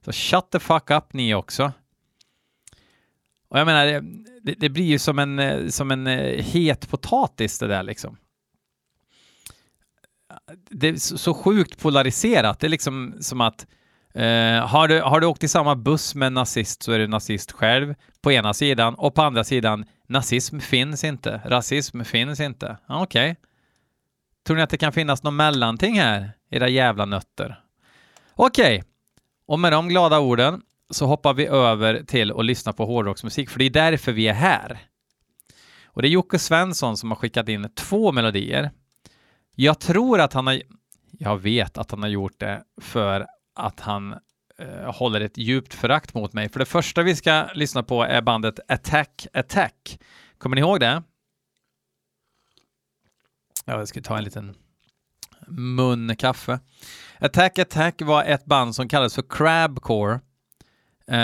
Så 0.05 0.11
shut 0.11 0.51
the 0.51 0.59
fuck 0.59 0.91
up 0.91 1.13
ni 1.13 1.35
också. 1.35 1.71
Och 3.49 3.59
jag 3.59 3.65
menar, 3.65 4.01
det, 4.41 4.53
det 4.57 4.69
blir 4.69 4.85
ju 4.85 4.99
som 4.99 5.19
en, 5.19 5.39
eh, 5.39 5.67
som 5.67 5.91
en 5.91 6.07
eh, 6.07 6.43
het 6.43 6.89
potatis 6.89 7.59
det 7.59 7.67
där 7.67 7.83
liksom. 7.83 8.17
Det 10.69 10.87
är 10.87 10.95
så 10.95 11.33
sjukt 11.33 11.81
polariserat. 11.81 12.59
Det 12.59 12.67
är 12.67 12.69
liksom 12.69 13.17
som 13.19 13.41
att 13.41 13.67
Uh, 14.15 14.59
har, 14.59 14.87
du, 14.87 15.01
har 15.01 15.19
du 15.19 15.27
åkt 15.27 15.43
i 15.43 15.47
samma 15.47 15.75
buss 15.75 16.15
med 16.15 16.27
en 16.27 16.33
nazist 16.33 16.83
så 16.83 16.91
är 16.91 16.99
du 16.99 17.07
nazist 17.07 17.51
själv 17.51 17.95
på 18.21 18.31
ena 18.31 18.53
sidan 18.53 18.95
och 18.95 19.15
på 19.15 19.21
andra 19.21 19.43
sidan 19.43 19.85
nazism 20.07 20.59
finns 20.59 21.03
inte, 21.03 21.41
rasism 21.45 22.03
finns 22.03 22.39
inte. 22.39 22.77
Okej. 22.87 23.31
Okay. 23.31 23.35
Tror 24.45 24.57
ni 24.57 24.63
att 24.63 24.69
det 24.69 24.77
kan 24.77 24.93
finnas 24.93 25.23
något 25.23 25.33
mellanting 25.33 25.99
här, 25.99 26.31
era 26.49 26.69
jävla 26.69 27.05
nötter? 27.05 27.59
Okej, 28.33 28.77
okay. 28.77 28.83
och 29.47 29.59
med 29.59 29.71
de 29.71 29.89
glada 29.89 30.19
orden 30.19 30.61
så 30.89 31.05
hoppar 31.05 31.33
vi 31.33 31.45
över 31.45 32.03
till 32.03 32.31
att 32.31 32.45
lyssna 32.45 32.73
på 32.73 32.85
hårdrocksmusik, 32.85 33.49
för 33.49 33.59
det 33.59 33.65
är 33.65 33.69
därför 33.69 34.11
vi 34.11 34.27
är 34.27 34.33
här. 34.33 34.79
Och 35.85 36.01
det 36.01 36.07
är 36.07 36.09
Jocke 36.09 36.39
Svensson 36.39 36.97
som 36.97 37.11
har 37.11 37.15
skickat 37.15 37.49
in 37.49 37.69
två 37.75 38.11
melodier. 38.11 38.71
Jag 39.55 39.79
tror 39.79 40.19
att 40.19 40.33
han 40.33 40.47
har... 40.47 40.61
Jag 41.11 41.37
vet 41.37 41.77
att 41.77 41.91
han 41.91 42.01
har 42.01 42.09
gjort 42.09 42.39
det 42.39 42.63
för 42.81 43.27
att 43.55 43.79
han 43.79 44.15
eh, 44.57 44.93
håller 44.95 45.21
ett 45.21 45.37
djupt 45.37 45.73
förakt 45.73 46.13
mot 46.13 46.33
mig. 46.33 46.49
För 46.49 46.59
det 46.59 46.65
första 46.65 47.03
vi 47.03 47.15
ska 47.15 47.47
lyssna 47.53 47.83
på 47.83 48.03
är 48.03 48.21
bandet 48.21 48.59
Attack 48.67 49.27
Attack. 49.33 49.99
Kommer 50.37 50.55
ni 50.55 50.59
ihåg 50.59 50.79
det? 50.79 51.03
Ja, 53.65 53.77
jag 53.79 53.87
ska 53.87 54.01
ta 54.01 54.17
en 54.17 54.23
liten 54.23 54.55
mun 55.47 56.15
kaffe. 56.15 56.59
Attack 57.19 57.59
Attack 57.59 58.01
var 58.01 58.23
ett 58.23 58.45
band 58.45 58.75
som 58.75 58.89
kallades 58.89 59.15
för 59.15 59.23
Crabcore. 59.29 60.19
Eh, 61.11 61.19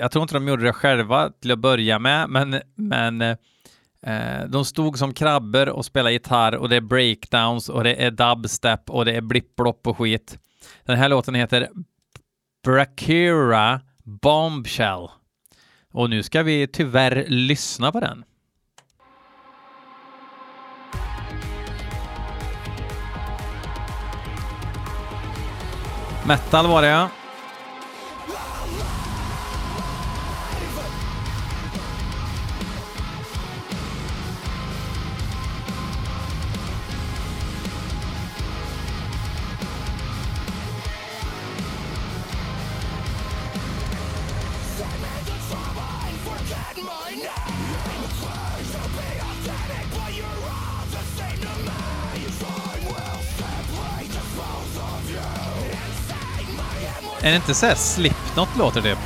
jag 0.00 0.10
tror 0.10 0.22
inte 0.22 0.34
de 0.34 0.48
gjorde 0.48 0.64
det 0.64 0.72
själva 0.72 1.30
till 1.30 1.52
att 1.52 1.58
börja 1.58 1.98
med, 1.98 2.30
men, 2.30 2.60
men 2.74 3.20
eh, 3.20 4.44
de 4.48 4.64
stod 4.64 4.98
som 4.98 5.14
krabbor 5.14 5.68
och 5.68 5.84
spelade 5.84 6.12
gitarr 6.12 6.54
och 6.54 6.68
det 6.68 6.76
är 6.76 6.80
breakdowns 6.80 7.68
och 7.68 7.84
det 7.84 8.04
är 8.04 8.10
dubstep 8.10 8.90
och 8.90 9.04
det 9.04 9.12
är 9.12 9.20
blipplopp 9.20 9.86
och 9.86 9.98
skit. 9.98 10.38
Den 10.84 10.98
här 10.98 11.08
låten 11.08 11.34
heter 11.34 11.68
Brakira 12.64 13.80
Bombshell. 14.04 15.08
Och 15.92 16.10
nu 16.10 16.22
ska 16.22 16.42
vi 16.42 16.66
tyvärr 16.66 17.24
lyssna 17.28 17.92
på 17.92 18.00
den. 18.00 18.24
Metal 26.26 26.66
var 26.66 26.82
det 26.82 26.88
ja. 26.88 27.08
Är 57.22 57.30
det 57.30 57.36
inte 57.36 57.54
såhär 57.54 57.74
Slipknot 57.74 58.48
låter 58.58 58.80
det? 58.80 58.96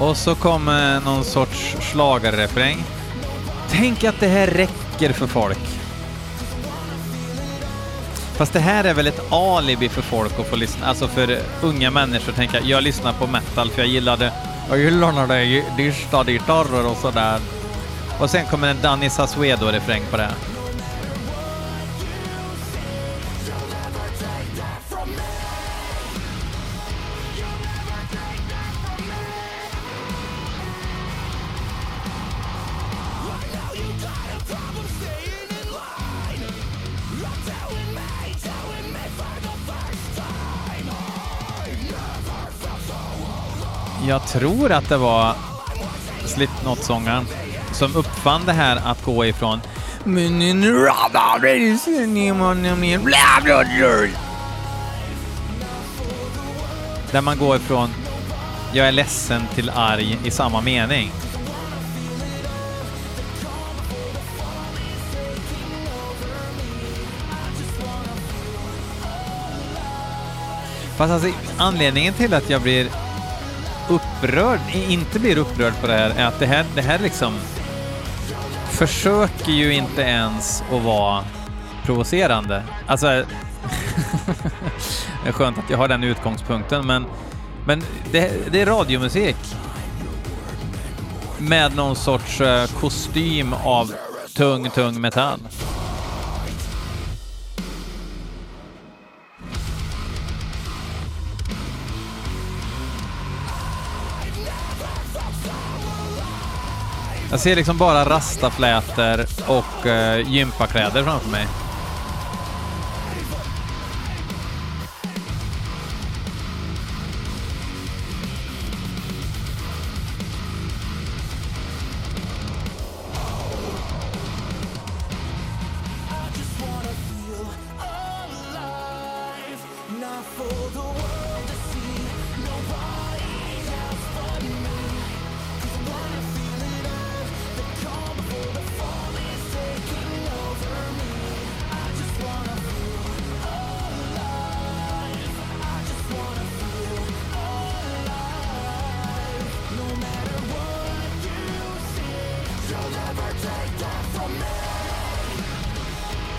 Och 0.00 0.16
så 0.16 0.34
kommer 0.34 1.00
någon 1.00 1.24
sorts 1.24 1.76
slagarrefräng. 1.92 2.84
Tänk 3.70 4.04
att 4.04 4.20
det 4.20 4.28
här 4.28 4.46
räcker 4.46 5.12
för 5.12 5.26
folk. 5.26 5.58
Fast 8.36 8.52
det 8.52 8.60
här 8.60 8.84
är 8.84 8.94
väl 8.94 9.06
ett 9.06 9.32
alibi 9.32 9.88
för 9.88 10.02
folk 10.02 10.38
att 10.38 10.46
få 10.46 10.56
lyssna, 10.56 10.86
alltså 10.86 11.08
för 11.08 11.38
unga 11.62 11.90
människor 11.90 12.30
att 12.30 12.36
tänka 12.36 12.60
jag 12.60 12.82
lyssnar 12.82 13.12
på 13.12 13.26
metal 13.26 13.70
för 13.70 13.82
jag 13.82 13.88
gillade 13.88 14.32
jag 14.68 14.78
gillar 14.78 15.12
när 15.12 15.26
det 15.26 15.34
är 15.34 15.76
distade 15.76 16.32
gitarrer 16.32 16.90
och 16.90 16.96
sådär. 16.96 17.40
Och 18.20 18.30
sen 18.30 18.46
kommer 18.46 18.68
en 18.68 18.82
Danny 18.82 19.08
Sasuedo-refräng 19.08 20.02
på 20.10 20.16
det. 20.16 20.30
Jag 44.16 44.26
tror 44.26 44.72
att 44.72 44.88
det 44.88 44.96
var 44.96 45.34
Slipknot-sångaren 46.24 47.26
som 47.72 47.96
uppfann 47.96 48.46
det 48.46 48.52
här 48.52 48.80
att 48.84 49.04
gå 49.04 49.26
ifrån 49.26 49.60
där 57.12 57.20
man 57.20 57.38
går 57.38 57.56
ifrån 57.56 57.90
jag 58.72 58.88
är 58.88 58.92
ledsen 58.92 59.42
till 59.54 59.70
arg 59.70 60.18
i 60.24 60.30
samma 60.30 60.60
mening. 60.60 61.10
Fast 70.96 71.12
alltså 71.12 71.28
anledningen 71.58 72.14
till 72.14 72.34
att 72.34 72.50
jag 72.50 72.62
blir 72.62 73.05
upprörd, 73.88 74.60
inte 74.88 75.18
blir 75.18 75.38
upprörd 75.38 75.80
på 75.80 75.86
det 75.86 75.92
här, 75.92 76.10
är 76.10 76.26
att 76.26 76.38
det 76.38 76.46
här, 76.46 76.64
det 76.74 76.82
här 76.82 76.98
liksom 76.98 77.34
försöker 78.70 79.52
ju 79.52 79.74
inte 79.74 80.02
ens 80.02 80.62
att 80.72 80.82
vara 80.82 81.24
provocerande. 81.84 82.62
Alltså, 82.86 83.06
det 85.24 85.28
är 85.28 85.32
skönt 85.32 85.58
att 85.58 85.70
jag 85.70 85.78
har 85.78 85.88
den 85.88 86.04
utgångspunkten, 86.04 86.86
men, 86.86 87.04
men 87.66 87.82
det, 88.12 88.52
det 88.52 88.60
är 88.60 88.66
radiomusik 88.66 89.36
med 91.38 91.76
någon 91.76 91.96
sorts 91.96 92.40
eh, 92.40 92.66
kostym 92.66 93.52
av 93.52 93.92
tung, 94.34 94.70
tung 94.70 95.00
metall. 95.00 95.40
Jag 107.36 107.40
ser 107.40 107.56
liksom 107.56 107.78
bara 107.78 108.04
rastaflätor 108.04 109.26
och 109.46 109.86
uh, 109.86 110.32
gympakläder 110.32 111.02
framför 111.02 111.30
mig. 111.30 111.46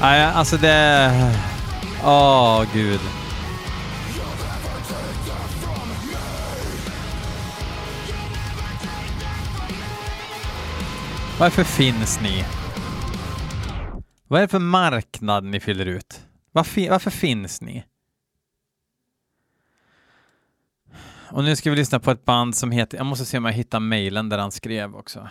Nej, 0.01 0.24
alltså 0.24 0.58
det... 0.58 1.12
Åh, 2.04 2.63
gud. 2.74 3.00
Varför 11.39 11.63
finns 11.63 12.22
ni? 12.22 12.46
Vad 14.27 14.39
är 14.39 14.42
det 14.42 14.48
för 14.48 14.60
marknad 14.60 15.44
ni 15.44 15.60
fyller 15.60 15.86
ut? 15.86 16.22
Varför, 16.51 16.89
varför 16.89 17.12
finns 17.12 17.62
ni? 17.62 17.84
Och 21.32 21.44
nu 21.44 21.56
ska 21.56 21.70
vi 21.70 21.75
lyssna 21.75 22.00
på 22.00 22.12
ett 22.12 22.25
band 22.25 22.56
som 22.56 22.72
heter, 22.72 22.98
jag 22.98 23.06
måste 23.06 23.25
se 23.25 23.38
om 23.38 23.46
jag 23.46 23.54
hittar 23.54 23.80
mejlen 23.80 24.30
där 24.30 24.38
han 24.38 24.51
skrev 24.51 24.96
också. 24.96 25.30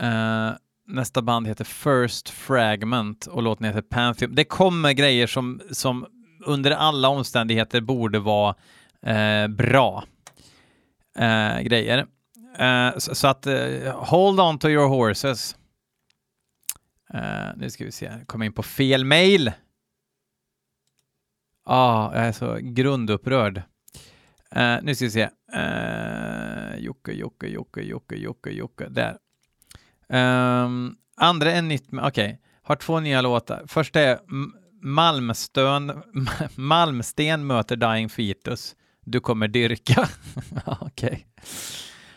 Uh, 0.00 0.52
nästa 0.86 1.22
band 1.22 1.46
heter 1.46 1.64
First 1.64 2.28
Fragment 2.28 3.26
och 3.26 3.42
låten 3.42 3.66
heter 3.66 3.82
Pantheon. 3.82 4.34
Det 4.34 4.44
kommer 4.44 4.92
grejer 4.92 5.26
som, 5.26 5.60
som 5.70 6.06
under 6.44 6.70
alla 6.70 7.08
omständigheter 7.08 7.80
borde 7.80 8.18
vara 8.18 8.54
uh, 9.06 9.48
bra 9.48 10.04
uh, 11.18 11.60
grejer. 11.60 12.06
Så, 12.98 13.14
so, 13.14 13.26
att 13.26 13.46
hold 13.94 14.40
on 14.40 14.58
to 14.58 14.68
your 14.68 14.88
horses. 14.88 15.56
nu 17.56 17.70
ska 17.70 17.84
vi 17.84 17.92
se, 17.92 18.12
kom 18.26 18.42
in 18.42 18.52
på 18.52 18.62
fel 18.62 19.04
mail. 19.04 19.52
ah, 21.64 22.14
jag 22.14 22.26
är 22.26 22.32
så 22.32 22.58
grundupprörd. 22.60 23.62
nu 24.82 24.94
ska 24.94 25.04
vi 25.04 25.10
se. 25.10 25.28
Jocke, 26.78 27.12
Jocke, 27.12 27.46
Jocke, 27.46 27.80
Jocke, 27.80 28.16
Jocke, 28.16 28.50
Jocke. 28.50 28.88
Där. 28.88 29.18
Um, 30.12 30.96
andra 31.16 31.52
är 31.52 31.62
nytt, 31.62 31.88
okej, 31.92 32.06
okay. 32.06 32.36
har 32.62 32.76
två 32.76 33.00
nya 33.00 33.20
låtar. 33.20 33.64
Första 33.66 34.00
är 34.00 34.18
Malmstön, 34.82 36.02
Malmsten 36.56 37.46
möter 37.46 37.76
Dying 37.76 38.08
Fetus. 38.08 38.74
Du 39.04 39.20
kommer 39.20 39.48
dyrka. 39.48 40.08
okej. 40.66 40.86
Okay. 40.86 41.24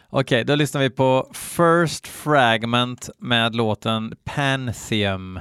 Okej, 0.09 0.21
okay, 0.21 0.43
då 0.43 0.55
lyssnar 0.55 0.81
vi 0.81 0.89
på 0.89 1.31
First 1.33 2.07
Fragment 2.07 3.09
med 3.17 3.55
låten 3.55 4.15
Pantheum. 4.23 5.39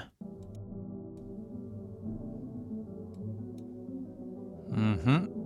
Mhm. 4.71 4.83
Mm 4.83 4.99
-hmm. 4.99 5.44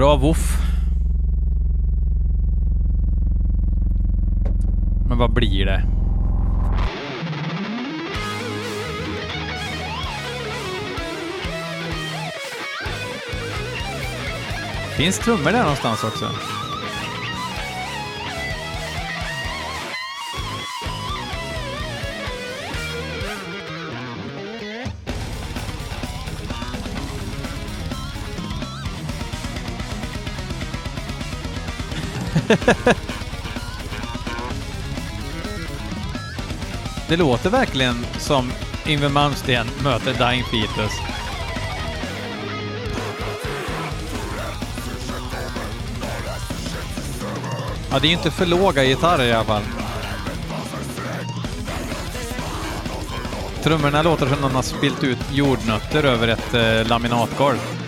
Bra 0.00 0.16
voff. 0.16 0.56
Men 5.08 5.18
vad 5.18 5.32
blir 5.32 5.66
det? 5.66 5.84
Finns 14.96 15.18
trummor 15.18 15.52
där 15.52 15.62
någonstans 15.62 16.04
också? 16.04 16.30
det 37.08 37.16
låter 37.16 37.50
verkligen 37.50 38.06
som 38.18 38.52
Yngwie 38.86 39.08
Malmsteen 39.08 39.66
möter 39.82 40.12
Dying 40.12 40.44
Fetus. 40.44 40.92
Ja, 47.90 47.98
det 47.98 48.06
är 48.06 48.10
ju 48.10 48.16
inte 48.16 48.30
för 48.30 48.46
låga 48.46 48.84
gitarrer 48.84 49.24
i 49.24 49.32
alla 49.32 49.44
fall. 49.44 49.62
Trummorna 53.62 54.02
låter 54.02 54.26
som 54.26 54.40
någon 54.40 54.54
har 54.54 54.62
spilt 54.62 55.04
ut 55.04 55.18
jordnötter 55.32 56.04
över 56.04 56.28
ett 56.28 56.54
eh, 56.54 56.88
laminatgolv. 56.88 57.79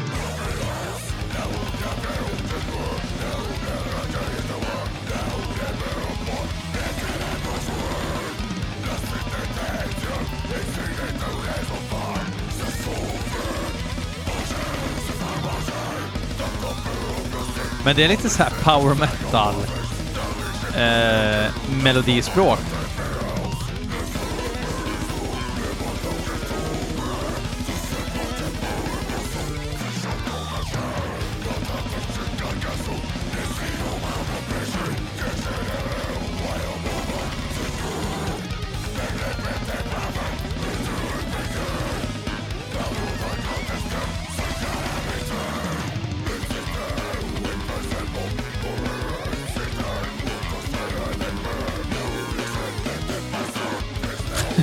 Men 17.84 17.96
det 17.96 18.04
är 18.04 18.08
lite 18.08 18.30
så 18.30 18.42
här 18.42 18.52
power 18.62 18.94
metal 18.94 19.54
eh, 20.76 21.50
melodispråk. 21.84 22.58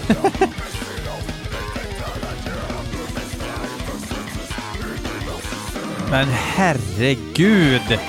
Men 6.12 6.28
herregud! 6.28 8.00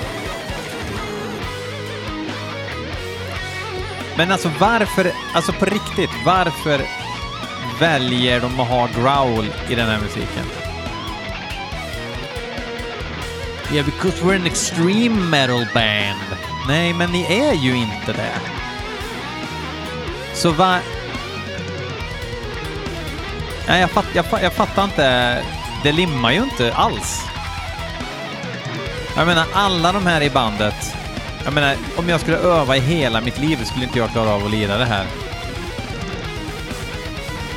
Men 4.17 4.33
alltså 4.33 4.51
varför, 4.59 5.13
alltså 5.35 5.53
på 5.53 5.65
riktigt, 5.65 6.11
varför 6.25 6.81
väljer 7.81 8.41
de 8.41 8.61
att 8.61 8.69
ha 8.69 8.87
growl 8.87 9.47
i 9.69 9.75
den 9.75 9.87
här 9.87 10.01
musiken? 10.01 10.45
Yeah, 13.73 13.87
because 13.87 14.25
we're 14.25 14.37
an 14.37 14.47
extreme 14.47 15.31
metal 15.31 15.67
band. 15.75 16.37
Nej, 16.69 16.93
men 16.93 17.13
ni 17.13 17.23
är 17.23 17.53
ju 17.53 17.77
inte 17.77 18.13
det. 18.13 18.41
Så 20.35 20.51
va... 20.51 20.79
Nej, 23.71 23.81
jag, 23.81 23.91
fatt, 23.91 24.07
jag, 24.15 24.25
jag 24.43 24.53
fattar 24.53 24.85
inte. 24.85 25.39
Det 25.83 25.93
limmar 25.93 26.33
ju 26.33 26.43
inte 26.43 26.75
alls. 26.75 27.23
Jag 29.17 29.27
menar, 29.27 29.45
alla 29.53 29.93
de 29.93 30.07
här 30.07 30.23
i 30.23 30.31
bandet. 30.31 30.97
Jag 31.45 31.53
menar, 31.53 31.77
om 31.97 32.09
jag 32.09 32.21
skulle 32.21 32.37
öva 32.37 32.77
i 32.77 32.81
hela 32.81 33.21
mitt 33.21 33.39
liv 33.39 33.65
skulle 33.65 33.85
inte 33.85 33.99
jag 33.99 34.11
klara 34.11 34.31
av 34.31 34.45
att 34.45 34.51
lira 34.51 34.79
det 34.79 34.85
här. 34.85 35.07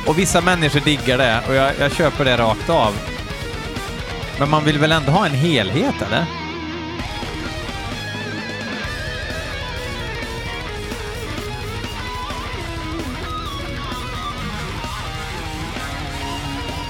Och 0.06 0.18
vissa 0.18 0.40
människor 0.40 0.80
diggar 0.80 1.18
det 1.18 1.40
och 1.48 1.54
jag, 1.54 1.72
jag 1.78 1.92
köper 1.92 2.24
det 2.24 2.36
rakt 2.36 2.70
av. 2.70 2.94
Men 4.38 4.50
man 4.50 4.64
vill 4.64 4.78
väl 4.78 4.92
ändå 4.92 5.12
ha 5.12 5.26
en 5.26 5.34
helhet, 5.34 6.02
eller? 6.06 6.43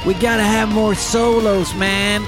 We 0.07 0.13
gotta 0.13 0.43
have 0.43 0.75
more 0.75 0.95
solos, 0.95 1.75
man! 1.75 2.27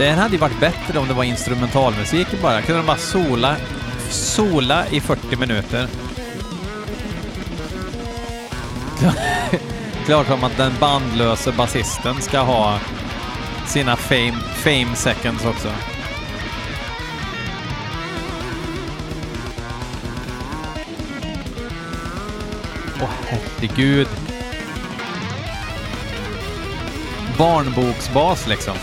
Det 0.00 0.10
här 0.10 0.16
hade 0.16 0.34
ju 0.34 0.38
varit 0.38 0.60
bättre 0.60 0.98
om 0.98 1.08
det 1.08 1.14
var 1.14 1.24
instrumentalmusik 1.24 2.42
bara. 2.42 2.62
Kunde 2.62 2.80
de 2.80 2.86
bara 2.86 2.96
sola, 2.96 3.56
sola 4.10 4.86
i 4.90 5.00
40 5.00 5.36
minuter. 5.36 5.88
Klart 10.06 10.26
som 10.26 10.44
att 10.44 10.56
den 10.56 10.72
bandlöse 10.80 11.52
basisten 11.52 12.22
ska 12.22 12.40
ha 12.40 12.78
sina 13.66 13.96
fame, 13.96 14.36
fame 14.54 14.96
seconds 14.96 15.44
också. 15.44 15.68
Herregud. 23.30 24.08
Barnboksbas 27.38 28.46
liksom. 28.46 28.74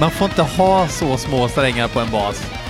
Man 0.00 0.10
får 0.10 0.28
inte 0.28 0.42
ha 0.42 0.88
så 0.88 1.16
små 1.16 1.48
strängar 1.48 1.88
på 1.88 2.00
en 2.00 2.10
bas. 2.10 2.61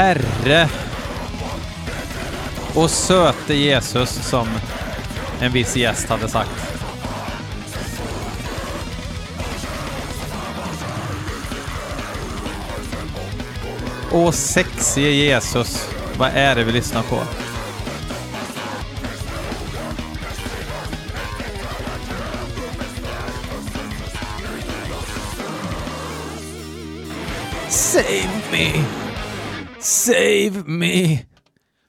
Herre. 0.00 0.68
Och 2.74 2.90
söte 2.90 3.54
Jesus 3.54 4.10
som 4.10 4.48
en 5.40 5.52
viss 5.52 5.76
gäst 5.76 6.08
hade 6.08 6.28
sagt. 6.28 6.50
Åh 14.12 14.30
sexige 14.30 15.10
Jesus. 15.10 15.88
Vad 16.18 16.30
är 16.34 16.54
det 16.54 16.64
vi 16.64 16.72
lyssnar 16.72 17.02
på? 17.02 17.22
Save 27.68 28.30
me! 28.52 29.09
Save 30.00 30.62
me! 30.66 31.26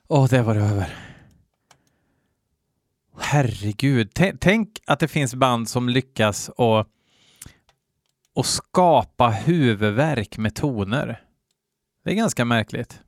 Åh, 0.08 0.28
det 0.30 0.42
var 0.42 0.56
det 0.56 0.62
över. 0.62 0.98
Herregud, 3.20 4.14
T- 4.14 4.34
tänk 4.40 4.80
att 4.88 5.00
det 5.00 5.08
finns 5.08 5.36
band 5.36 5.70
som 5.70 5.90
lyckas 5.90 6.50
och, 6.50 6.86
och 8.36 8.46
skapa 8.46 9.30
huvudvärk 9.30 10.38
med 10.38 10.56
toner. 10.56 11.24
Det 12.04 12.12
är 12.12 12.16
ganska 12.16 12.46
märkligt. 12.46 13.00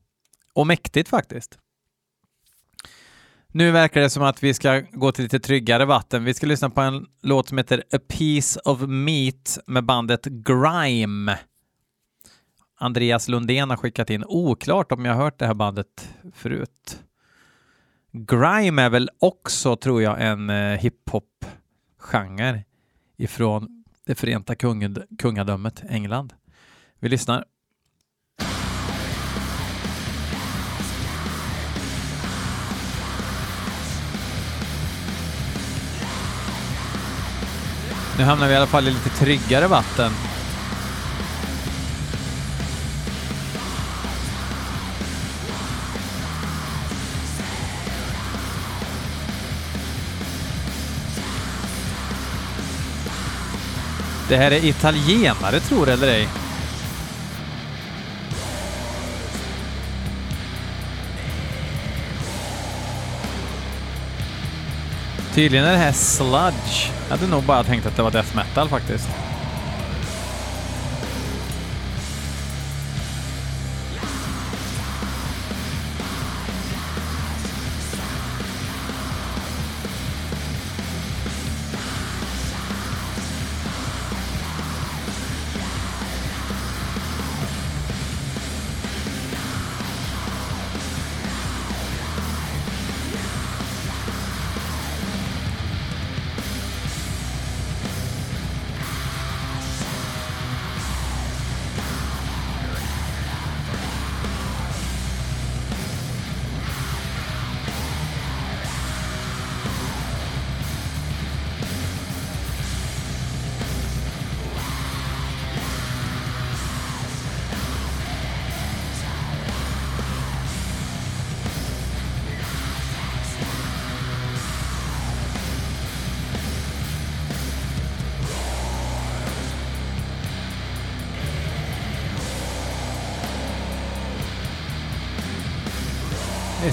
Och 0.54 0.68
mäktigt 0.68 1.10
faktiskt. 1.10 1.58
Nu 3.48 3.72
verkar 3.72 4.02
det 4.02 4.10
som 4.10 4.24
att 4.24 4.44
vi 4.44 4.54
ska 4.54 4.80
gå 4.92 5.12
till 5.12 5.24
lite 5.24 5.40
tryggare 5.40 5.86
vatten. 5.86 6.24
Vi 6.24 6.34
ska 6.34 6.48
lyssna 6.48 6.70
på 6.70 6.82
en 6.82 7.06
låt 7.22 7.50
som 7.50 7.58
heter 7.58 7.84
A 7.92 8.00
Piece 8.08 8.60
of 8.66 8.82
Meat 8.82 9.60
med 9.68 9.86
bandet 9.86 10.26
Grime. 10.26 11.40
Andreas 12.84 13.28
Lundén 13.28 13.70
har 13.70 13.78
skickat 13.78 14.10
in. 14.10 14.24
Oklart 14.28 14.92
om 14.92 15.06
jag 15.06 15.14
har 15.14 15.24
hört 15.24 15.40
det 15.40 15.48
här 15.48 15.54
bandet 15.54 16.10
förut. 16.34 17.00
Grime 18.12 18.82
är 18.82 18.90
väl 18.90 19.10
också, 19.20 19.76
tror 19.76 20.02
jag, 20.02 20.22
en 20.22 20.50
eh, 20.50 20.80
hiphop-genre 20.80 22.64
ifrån 23.18 23.84
det 24.06 24.16
förenta 24.16 24.56
kungadömet 25.18 25.84
England. 25.90 26.34
Vi 27.00 27.10
lyssnar. 27.10 27.46
Nu 38.18 38.24
hamnar 38.24 38.48
vi 38.48 38.54
i 38.54 38.58
alla 38.58 38.68
fall 38.68 38.88
i 38.88 38.92
lite 38.92 39.10
tryggare 39.10 39.68
vatten. 39.68 40.12
Det 54.34 54.38
här 54.38 54.52
är 54.52 54.66
italienare, 54.66 55.60
tror 55.60 55.90
eller 55.90 56.08
ej. 56.08 56.28
Tydligen 65.34 65.66
är 65.66 65.72
det 65.72 65.78
här 65.78 65.92
sludge. 65.92 66.92
Jag 67.10 67.18
hade 67.18 67.32
nog 67.32 67.44
bara 67.44 67.64
tänkt 67.64 67.86
att 67.86 67.96
det 67.96 68.04
var 68.04 68.12
death 68.12 68.36
metal 68.36 68.70
faktiskt. 68.70 69.10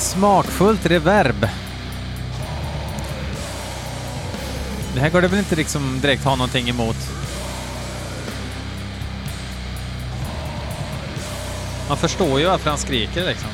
Smakfullt 0.01 0.87
reverb. 0.87 1.49
Det 4.95 5.01
här 5.01 5.11
går 5.11 5.23
det 5.23 5.29
väl 5.29 5.39
inte 5.39 5.57
liksom 5.57 6.01
direkt 6.01 6.25
ha 6.25 6.37
någonting 6.37 6.69
emot. 6.69 6.97
Man 11.89 11.97
förstår 11.97 12.41
ju 12.41 12.47
varför 12.47 12.71
han 12.71 12.79
skriker 12.79 13.27
liksom. 13.27 13.49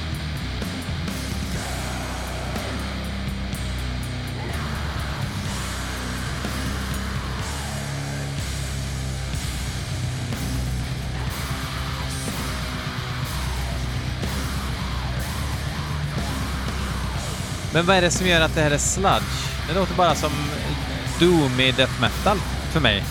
Men 17.77 17.87
vad 17.87 17.97
är 17.97 18.03
det 18.03 18.11
som 18.11 18.27
gör 18.27 18.41
att 18.41 18.55
det 18.55 18.61
här 18.61 18.71
är 18.71 18.79
sludge? 18.79 19.23
Det 19.69 19.75
låter 19.75 19.95
bara 19.95 20.15
som 20.15 20.31
doomy 21.21 21.73
death 21.73 22.01
metal 22.01 22.39
för 22.73 22.81
mig. 22.81 23.05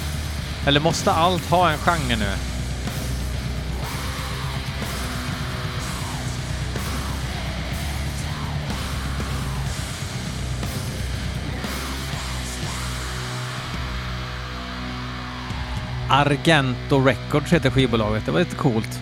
Eller 0.68 0.80
måste 0.80 1.12
allt 1.12 1.50
ha 1.50 1.72
en 1.72 1.78
genre 1.78 2.16
nu? 2.16 2.26
Argento 16.10 17.06
Records 17.06 17.54
heter 17.54 17.70
skivbolaget. 17.70 18.26
Det 18.26 18.32
var 18.32 18.40
lite 18.40 18.56
coolt. 18.56 19.00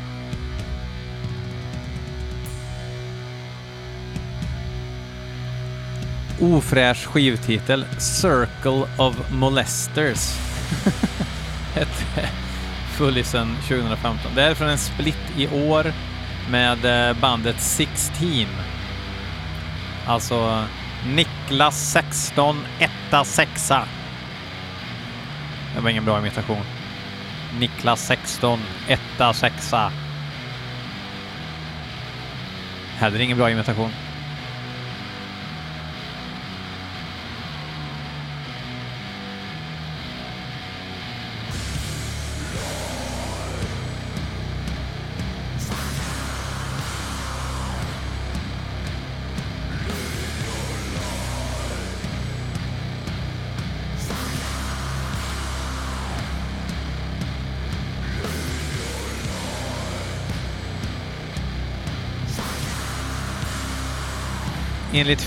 Ofräsch 6.43 7.05
skivtitel. 7.05 7.85
Circle 7.97 8.87
of 8.97 9.31
Molesters. 9.31 10.39
Ett 11.75 12.05
Fullisen 12.97 13.55
2015. 13.55 14.31
Det 14.35 14.43
är 14.43 14.55
från 14.55 14.69
en 14.69 14.77
split 14.77 15.31
i 15.37 15.47
år 15.47 15.93
med 16.49 17.09
eh, 17.09 17.19
bandet 17.19 17.59
16. 17.59 18.25
Alltså 20.07 20.63
Niklas 21.07 21.91
16, 21.91 22.57
etta, 22.79 23.23
sexa. 23.23 23.87
Det 25.75 25.81
var 25.81 25.89
ingen 25.89 26.05
bra 26.05 26.19
imitation. 26.19 26.63
Niklas 27.59 28.05
16, 28.05 28.59
etta, 28.87 29.33
sexa. 29.33 29.91
Heller 32.97 33.19
ingen 33.19 33.37
bra 33.37 33.51
imitation. 33.51 33.91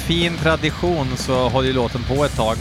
Fin 0.07 0.37
tradition 0.37 1.17
så 1.17 1.49
håller 1.49 1.69
ju 1.69 1.75
låten 1.75 2.03
på 2.03 2.25
ett 2.25 2.37
tag. 2.37 2.57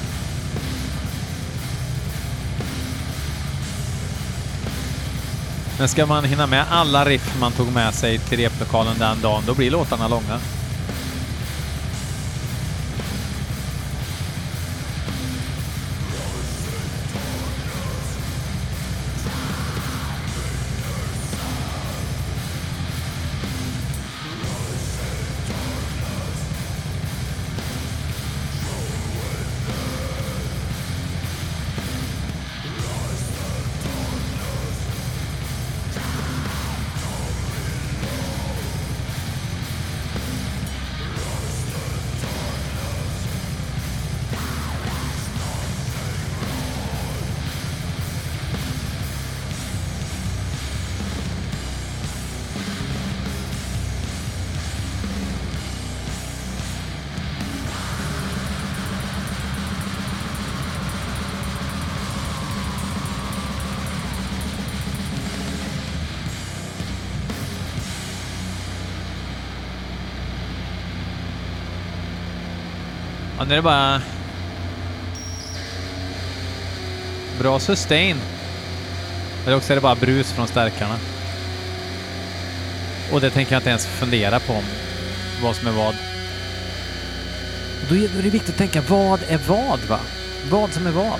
Men 5.80 5.88
ska 5.88 6.06
man 6.06 6.24
hinna 6.24 6.48
med 6.48 6.66
alla 6.70 7.06
riff 7.06 7.40
man 7.40 7.52
tog 7.52 7.72
med 7.72 7.94
sig 7.94 8.20
till 8.20 8.38
replokalen 8.38 8.98
den 9.00 9.22
dagen, 9.22 9.44
då 9.48 9.54
blir 9.54 9.72
låtarna 9.72 10.08
långa. 10.08 10.40
Är 73.56 73.58
det 73.58 73.62
bara... 73.62 74.02
Bra 77.40 77.60
sustain. 77.60 78.18
Eller 79.46 79.58
också 79.58 79.74
är 79.74 79.76
det 79.76 79.82
bara 79.82 79.96
brus 79.96 80.32
från 80.32 80.48
stärkarna. 80.48 80.96
Och 83.12 83.22
det 83.22 83.30
tänker 83.30 83.54
jag 83.54 83.60
inte 83.60 83.70
ens 83.70 83.86
fundera 83.86 84.40
på 84.40 84.54
om 84.54 84.64
vad 85.44 85.56
som 85.56 85.68
är 85.68 85.72
vad. 85.72 85.96
Då 87.90 87.96
är, 87.96 88.24
det 88.24 88.30
viktigt 88.30 88.50
att 88.50 88.58
tänka 88.58 88.82
vad 88.82 89.20
är 89.28 89.40
vad 89.48 89.80
va? 89.80 90.00
Vad 90.50 90.74
som 90.74 90.88
är 90.88 90.92
vad. 90.92 91.20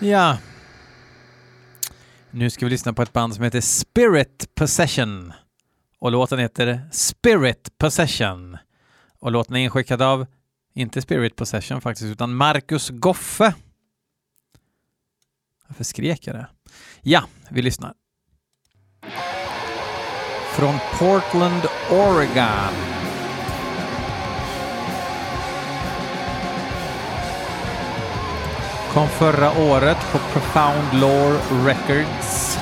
Ja. 0.00 0.38
Nu 2.30 2.50
ska 2.50 2.66
vi 2.66 2.70
lyssna 2.70 2.92
på 2.92 3.02
ett 3.02 3.12
band 3.12 3.34
som 3.34 3.44
heter 3.44 3.60
Spirit 3.60 4.54
Possession. 4.54 5.32
Och 5.98 6.12
låten 6.12 6.38
heter 6.38 6.88
Spirit 6.92 7.78
Possession. 7.78 8.56
Och 9.20 9.32
låten 9.32 9.56
är 9.56 9.60
inskickad 9.60 10.02
av, 10.02 10.26
inte 10.74 11.02
Spirit 11.02 11.36
Possession 11.36 11.80
faktiskt, 11.80 12.12
utan 12.12 12.34
Marcus 12.34 12.90
Goffe. 12.90 13.54
Varför 15.66 15.84
skrek 15.84 16.26
jag 16.26 16.36
det? 16.36 16.46
Ja, 17.00 17.24
vi 17.50 17.62
lyssnar. 17.62 17.94
Från 20.56 20.78
Portland, 20.98 21.62
Oregon. 21.90 22.97
Kom 28.92 29.08
förra 29.08 29.50
året 29.50 29.98
på 30.12 30.18
Profound 30.18 31.00
Lore 31.00 31.38
Records. 31.66 32.58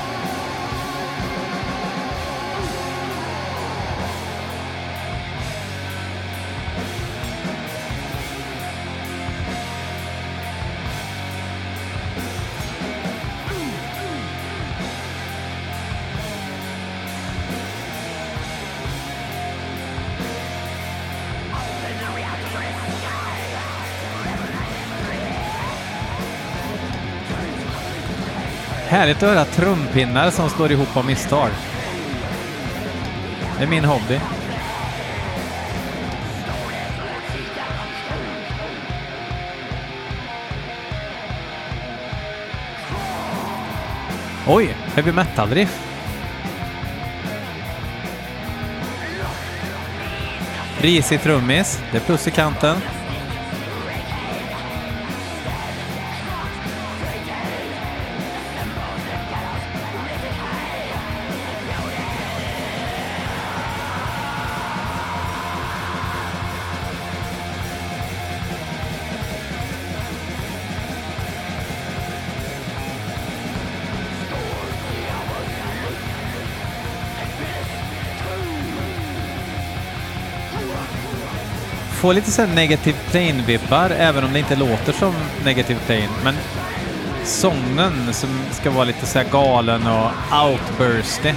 Härligt 28.97 29.23
att 29.23 29.29
höra 29.29 29.45
trumpinnar 29.45 30.31
som 30.31 30.49
slår 30.49 30.71
ihop 30.71 30.97
av 30.97 31.05
misstag. 31.05 31.49
Det 33.57 33.63
är 33.63 33.67
min 33.67 33.85
hobby. 33.85 34.19
Oj, 44.47 44.75
heavy 44.95 45.11
metal-riff. 45.11 45.79
Risig 50.81 51.21
trummis, 51.21 51.81
det 51.91 51.97
är 51.97 52.01
plus 52.01 52.27
i 52.27 52.31
kanten. 52.31 52.77
Får 82.07 82.13
lite 82.13 82.31
så 82.31 82.41
här 82.41 82.55
negative 82.55 82.97
plane-vibbar, 83.11 83.89
även 83.89 84.23
om 84.23 84.33
det 84.33 84.39
inte 84.39 84.55
låter 84.55 84.93
som 84.93 85.13
negative 85.45 85.79
plane. 85.85 86.09
Men 86.23 86.35
sången 87.23 88.13
som 88.13 88.29
ska 88.51 88.71
vara 88.71 88.83
lite 88.83 89.05
så 89.05 89.19
här 89.19 89.25
galen 89.31 89.87
och 89.87 90.11
outbursty. 90.49 91.33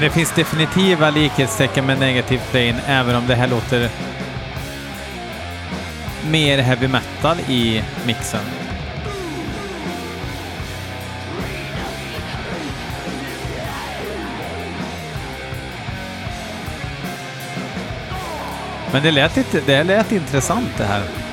Men 0.00 0.08
det 0.08 0.14
finns 0.14 0.32
definitiva 0.32 1.10
likhetstecken 1.10 1.86
med 1.86 1.98
negativ 1.98 2.40
Plane, 2.50 2.80
även 2.86 3.16
om 3.16 3.26
det 3.26 3.34
här 3.34 3.48
låter 3.48 3.88
mer 6.30 6.58
heavy 6.58 6.88
metal 6.88 7.36
i 7.48 7.82
mixen. 8.06 8.40
Men 18.92 19.02
det 19.02 19.10
lät, 19.10 19.36
inte, 19.36 19.60
det 19.66 19.84
lät 19.84 20.12
intressant 20.12 20.78
det 20.78 20.84
här. 20.84 21.29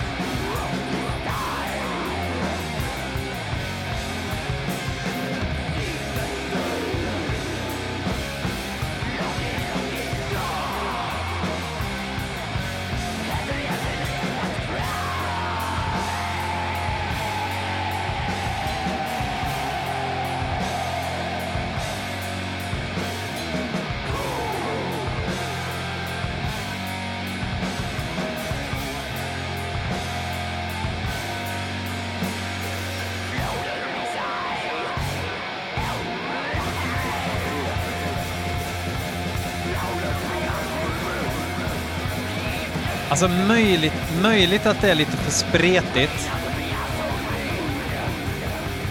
Alltså 43.19 43.37
möjligt, 43.47 43.93
möjligt 44.21 44.65
att 44.65 44.81
det 44.81 44.91
är 44.91 44.95
lite 44.95 45.17
för 45.17 45.31
spretigt. 45.31 46.31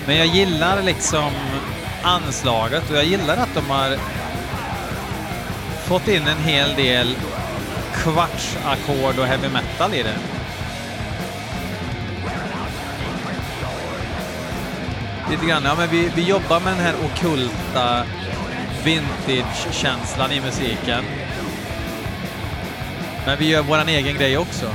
Men 0.07 0.17
jag 0.17 0.27
gillar 0.27 0.83
liksom 0.83 1.31
anslaget 2.03 2.91
och 2.91 2.97
jag 2.97 3.05
gillar 3.05 3.37
att 3.37 3.55
de 3.55 3.71
har 3.71 3.97
fått 5.85 6.09
in 6.09 6.27
en 6.27 6.39
hel 6.39 6.75
del 6.75 7.17
kvartsackord 7.95 9.19
och 9.19 9.27
heavy 9.27 9.49
metal 9.49 9.95
i 9.95 10.03
det. 10.03 10.17
Lite 15.31 15.47
grann, 15.47 15.63
ja 15.65 15.75
men 15.79 15.89
vi, 15.89 16.11
vi 16.15 16.23
jobbar 16.23 16.61
med 16.61 16.73
den 16.73 16.81
här 16.81 16.95
okulta 17.05 18.05
vintage-känslan 18.85 20.33
i 20.33 20.41
musiken. 20.41 21.05
Men 23.27 23.39
vi 23.39 23.49
gör 23.49 23.63
våran 23.63 23.89
egen 23.89 24.17
grej 24.17 24.39
också. 24.39 24.75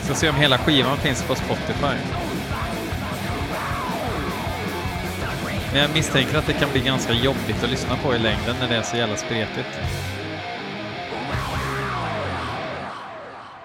Ska 0.00 0.14
se 0.14 0.28
om 0.28 0.36
hela 0.36 0.58
skivan 0.58 0.96
finns 0.96 1.22
på 1.22 1.34
Spotify. 1.34 1.96
Men 5.72 5.80
jag 5.80 5.90
misstänker 5.94 6.38
att 6.38 6.46
det 6.46 6.52
kan 6.52 6.70
bli 6.72 6.80
ganska 6.80 7.12
jobbigt 7.12 7.64
att 7.64 7.70
lyssna 7.70 7.96
på 7.96 8.14
i 8.14 8.18
längden 8.18 8.56
när 8.60 8.68
det 8.68 8.76
är 8.76 8.82
så 8.82 8.96
jävla 8.96 9.16
spretigt. 9.16 9.80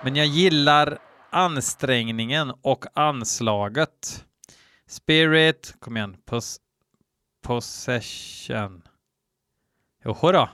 Men 0.02 0.16
jag 0.16 0.26
gillar 0.26 1.11
ansträngningen 1.32 2.54
och 2.62 2.86
anslaget. 2.94 4.26
Spirit, 4.88 5.76
kom 5.80 5.98
igen, 5.98 6.18
Pos 6.26 6.60
Possession. 7.42 8.82
Joho 10.04 10.32
då. 10.32 10.50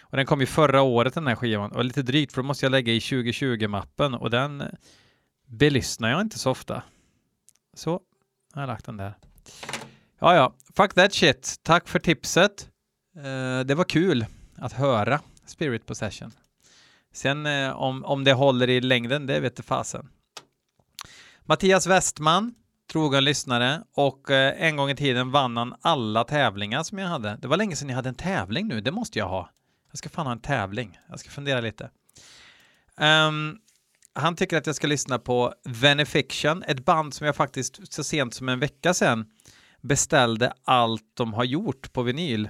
Och 0.00 0.16
den 0.16 0.26
kom 0.26 0.40
ju 0.40 0.46
förra 0.46 0.82
året 0.82 1.14
den 1.14 1.26
här 1.26 1.34
skivan 1.34 1.72
och 1.72 1.84
lite 1.84 2.02
drygt 2.02 2.32
för 2.32 2.42
då 2.42 2.46
måste 2.46 2.64
jag 2.64 2.70
lägga 2.70 2.92
i 2.92 2.98
2020-mappen 2.98 4.14
och 4.14 4.30
den 4.30 4.62
belyssnar 5.46 6.10
jag 6.10 6.20
inte 6.20 6.38
så 6.38 6.50
ofta. 6.50 6.82
Så, 7.74 8.00
har 8.52 8.62
jag 8.62 8.66
lagt 8.66 8.84
den 8.84 8.96
där. 8.96 9.14
Ja, 10.18 10.34
ja, 10.34 10.54
fuck 10.76 10.94
that 10.94 11.14
shit. 11.14 11.60
Tack 11.62 11.88
för 11.88 11.98
tipset. 11.98 12.68
Uh, 13.16 13.60
det 13.60 13.74
var 13.74 13.84
kul 13.84 14.26
att 14.56 14.72
höra 14.72 15.20
Spirit 15.46 15.86
Possession. 15.86 16.32
Sen 17.12 17.46
eh, 17.46 17.70
om, 17.70 18.04
om 18.04 18.24
det 18.24 18.32
håller 18.32 18.70
i 18.70 18.80
längden, 18.80 19.26
det 19.26 19.40
vet 19.40 19.64
fasen. 19.64 20.08
Mattias 21.44 21.86
Westman, 21.86 22.54
trogen 22.92 23.24
lyssnare 23.24 23.82
och 23.94 24.30
eh, 24.30 24.62
en 24.62 24.76
gång 24.76 24.90
i 24.90 24.96
tiden 24.96 25.30
vann 25.30 25.56
han 25.56 25.74
alla 25.80 26.24
tävlingar 26.24 26.82
som 26.82 26.98
jag 26.98 27.08
hade. 27.08 27.38
Det 27.42 27.48
var 27.48 27.56
länge 27.56 27.76
sedan 27.76 27.88
jag 27.88 27.96
hade 27.96 28.08
en 28.08 28.14
tävling 28.14 28.68
nu, 28.68 28.80
det 28.80 28.90
måste 28.90 29.18
jag 29.18 29.28
ha. 29.28 29.50
Jag 29.90 29.98
ska 29.98 30.08
fan 30.08 30.26
ha 30.26 30.32
en 30.32 30.40
tävling. 30.40 30.98
Jag 31.08 31.20
ska 31.20 31.30
fundera 31.30 31.60
lite. 31.60 31.90
Um, 32.96 33.58
han 34.14 34.36
tycker 34.36 34.56
att 34.56 34.66
jag 34.66 34.76
ska 34.76 34.86
lyssna 34.86 35.18
på 35.18 35.54
Venefiction, 35.64 36.62
ett 36.62 36.84
band 36.84 37.14
som 37.14 37.26
jag 37.26 37.36
faktiskt 37.36 37.92
så 37.92 38.04
sent 38.04 38.34
som 38.34 38.48
en 38.48 38.60
vecka 38.60 38.94
sedan 38.94 39.26
beställde 39.80 40.52
allt 40.64 41.04
de 41.14 41.34
har 41.34 41.44
gjort 41.44 41.92
på 41.92 42.02
vinyl 42.02 42.48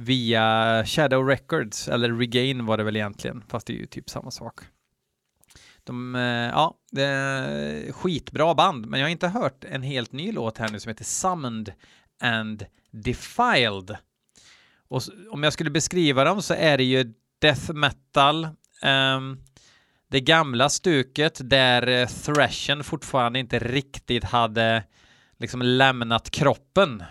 via 0.00 0.84
Shadow 0.86 1.26
Records, 1.26 1.88
eller 1.88 2.12
Regain 2.12 2.66
var 2.66 2.76
det 2.76 2.84
väl 2.84 2.96
egentligen, 2.96 3.44
fast 3.48 3.66
det 3.66 3.72
är 3.72 3.76
ju 3.76 3.86
typ 3.86 4.10
samma 4.10 4.30
sak. 4.30 4.60
De, 5.84 6.14
eh, 6.14 6.22
ja, 6.22 6.74
det 6.90 7.02
är 7.02 7.92
skitbra 7.92 8.54
band, 8.54 8.86
men 8.86 9.00
jag 9.00 9.06
har 9.06 9.10
inte 9.10 9.28
hört 9.28 9.64
en 9.64 9.82
helt 9.82 10.12
ny 10.12 10.32
låt 10.32 10.58
här 10.58 10.68
nu 10.68 10.80
som 10.80 10.90
heter 10.90 11.04
Summoned 11.04 11.72
and 12.22 12.66
Defiled. 12.90 13.96
Och 14.88 15.02
om 15.30 15.42
jag 15.42 15.52
skulle 15.52 15.70
beskriva 15.70 16.24
dem 16.24 16.42
så 16.42 16.54
är 16.54 16.78
det 16.78 16.84
ju 16.84 17.14
death 17.38 17.72
metal, 17.72 18.48
um, 18.82 19.40
det 20.08 20.20
gamla 20.20 20.68
stuket 20.68 21.40
där 21.44 21.86
eh, 21.86 22.06
thrashen 22.06 22.84
fortfarande 22.84 23.38
inte 23.38 23.58
riktigt 23.58 24.24
hade 24.24 24.84
liksom 25.38 25.62
lämnat 25.62 26.30
kroppen. 26.30 27.02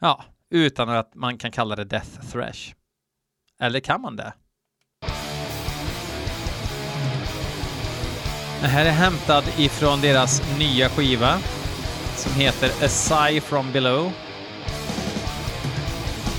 Ja, 0.00 0.24
utan 0.50 0.88
att 0.88 1.14
man 1.14 1.38
kan 1.38 1.50
kalla 1.50 1.76
det 1.76 1.84
Death 1.84 2.30
Thrash. 2.32 2.74
Eller 3.60 3.80
kan 3.80 4.00
man 4.00 4.16
det? 4.16 4.32
Det 8.60 8.66
här 8.66 8.84
är 8.84 8.90
hämtad 8.90 9.44
ifrån 9.58 10.00
deras 10.00 10.42
nya 10.58 10.88
skiva 10.88 11.38
som 12.16 12.32
heter 12.32 12.68
A 12.84 12.88
Sigh 12.88 13.40
From 13.40 13.72
Below. 13.72 14.12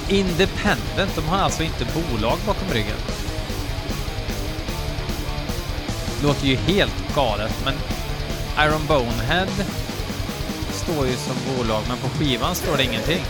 Independent, 0.09 1.15
de 1.15 1.21
har 1.21 1.37
alltså 1.37 1.63
inte 1.63 1.85
bolag 1.85 2.37
bakom 2.45 2.67
ryggen. 2.69 2.97
Låter 6.23 6.47
ju 6.47 6.55
helt 6.55 7.15
galet, 7.15 7.65
men 7.65 7.73
Iron 8.67 8.87
Bonehead 8.87 9.65
står 10.71 11.07
ju 11.07 11.15
som 11.15 11.35
bolag, 11.47 11.83
men 11.87 11.97
på 11.97 12.09
skivan 12.09 12.55
står 12.55 12.77
det 12.77 12.83
ingenting. 12.83 13.23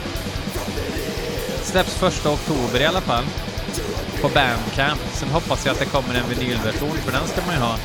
Släpps 1.72 1.96
första 1.96 2.32
oktober 2.32 2.82
i 2.82 2.86
alla 2.86 3.02
fall. 3.02 3.24
På 4.22 4.30
Bandcamp. 4.30 5.02
Sen 5.14 5.30
hoppas 5.30 5.66
jag 5.66 5.74
att 5.74 5.80
det 5.80 5.86
kommer 5.86 6.16
en 6.16 6.30
vinylversion, 6.30 6.98
för 6.98 7.12
den 7.12 7.28
ska 7.28 7.42
man 7.46 7.56
ju 7.56 7.62
ha. 7.62 7.78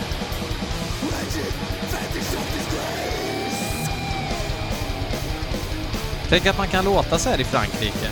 Tänk 6.28 6.46
att 6.46 6.58
man 6.58 6.68
kan 6.68 6.84
låta 6.84 7.18
så 7.18 7.28
här 7.28 7.40
i 7.40 7.44
Frankrike. 7.44 8.10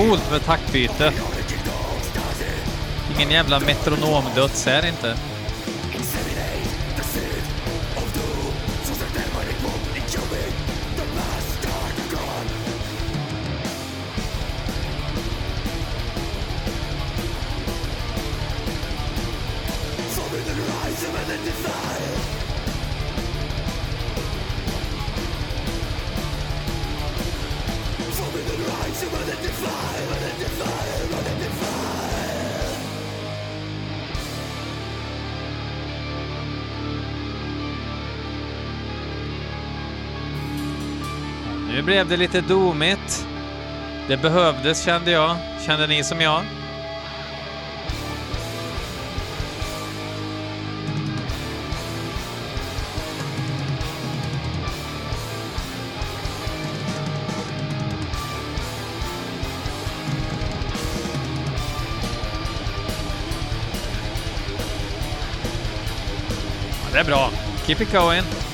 Coolt 0.00 0.30
med 0.30 0.44
taktbyte. 0.44 1.12
Ingen 3.16 3.30
jävla 3.30 3.60
metronomdöds 3.60 4.66
här 4.66 4.86
inte. 4.86 5.16
Blev 42.04 42.08
det 42.08 42.16
lite 42.16 42.40
domigt. 42.40 43.26
Det 44.08 44.16
behövdes 44.16 44.84
kände 44.84 45.10
jag. 45.10 45.36
Kände 45.66 45.86
ni 45.86 46.04
som 46.04 46.20
jag? 46.20 46.42
Ja, 66.84 66.92
det 66.92 66.98
är 66.98 67.04
bra. 67.04 67.30
Keep 67.66 67.80
it 67.80 67.92
going. 67.92 68.49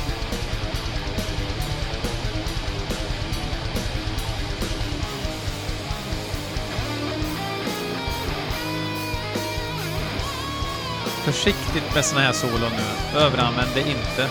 Försiktigt 11.37 11.95
med 11.95 12.05
såna 12.05 12.21
här 12.21 12.33
solon 12.33 12.71
nu. 12.77 13.19
Överanvänd 13.19 13.71
det 13.75 13.81
inte. 13.81 14.29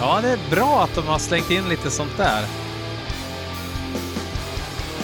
Ja, 0.00 0.20
det 0.22 0.28
är 0.28 0.38
bra 0.50 0.82
att 0.82 0.94
de 0.94 1.06
har 1.06 1.18
slängt 1.18 1.50
in 1.50 1.68
lite 1.68 1.90
sånt 1.90 2.16
där. 2.16 2.44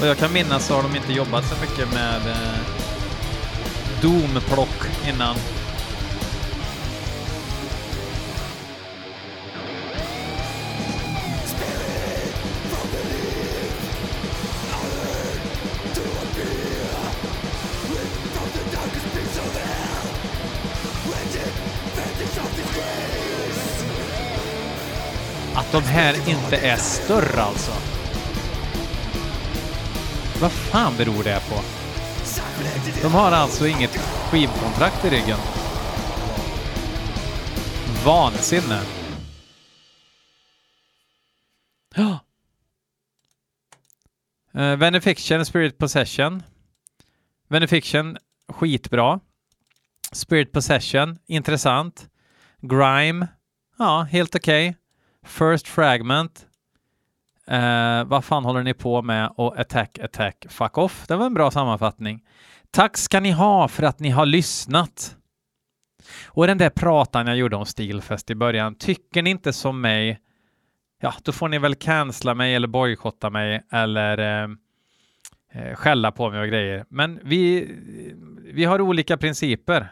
Och 0.01 0.07
jag 0.07 0.19
kan 0.19 0.33
minnas 0.33 0.67
så 0.67 0.75
har 0.75 0.83
de 0.83 0.97
inte 0.97 1.13
jobbat 1.13 1.45
så 1.45 1.55
mycket 1.61 1.95
med 1.95 2.29
eh, 2.29 2.61
Doom-plock 4.03 5.09
innan. 5.09 5.37
De 25.77 25.85
här 25.85 26.29
inte 26.29 26.57
är 26.57 26.77
större 26.77 27.43
alltså. 27.43 27.73
Vad 30.41 30.53
fan 30.53 30.97
beror 30.97 31.25
det 31.25 31.43
på? 31.49 31.63
De 33.03 33.13
har 33.13 33.33
alltså 33.33 33.67
inget 33.67 33.97
skivkontrakt 34.31 35.05
i 35.05 35.11
ryggen. 35.11 35.39
Vansinne. 38.05 38.83
Ja. 41.95 42.19
Eh, 44.55 44.63
uh, 44.63 44.77
Benefiction, 44.77 45.47
Spirit 45.47 45.79
Possession. 45.79 46.43
Benefiction, 47.49 48.17
skitbra. 48.49 49.21
Spirit 50.13 50.53
Possession, 50.53 51.19
intressant. 51.27 52.09
Grime, 52.61 53.29
ja, 53.79 54.03
helt 54.03 54.35
okej. 54.35 54.69
Okay. 54.69 54.86
First 55.27 55.69
Fragment. 55.69 56.47
Uh, 57.53 58.05
vad 58.05 58.25
fan 58.25 58.45
håller 58.45 58.63
ni 58.63 58.75
på 58.75 59.03
med? 59.03 59.33
Och 59.37 59.59
Attack, 59.59 59.99
Attack, 59.99 60.47
Fuck 60.49 60.79
Off. 60.79 61.07
Det 61.07 61.17
var 61.17 61.27
en 61.27 61.35
bra 61.35 61.51
sammanfattning. 61.51 62.25
Tack 62.71 62.97
ska 62.97 63.21
ni 63.21 63.31
ha 63.31 63.69
för 63.69 63.83
att 63.83 64.01
ni 64.01 64.11
har 64.11 64.27
lyssnat. 64.27 65.17
Och 66.25 66.47
den 66.47 66.59
där 66.59 66.71
pratan 66.71 67.27
jag 67.27 67.37
gjorde 67.37 67.57
om 67.57 67.67
Stilfest 67.67 68.31
i 68.31 68.35
början, 68.35 68.75
tycker 68.75 69.23
ni 69.23 69.31
inte 69.31 69.53
som 69.53 69.81
mig, 69.81 70.21
ja, 71.01 71.15
då 71.23 71.33
får 71.33 71.49
ni 71.49 71.59
väl 71.59 71.75
cancella 71.75 72.35
mig 72.35 72.55
eller 72.55 72.69
bojkotta 72.69 73.31
mig 73.31 73.63
eller 73.73 74.19
eh, 74.19 74.51
eh, 75.53 75.75
skälla 75.75 76.13
på 76.13 76.31
mig 76.31 76.41
och 76.41 76.49
grejer. 76.49 76.85
Men 76.89 77.21
vi, 77.25 77.75
vi 78.53 78.65
har 78.65 78.81
olika 78.81 79.17
principer. 79.17 79.89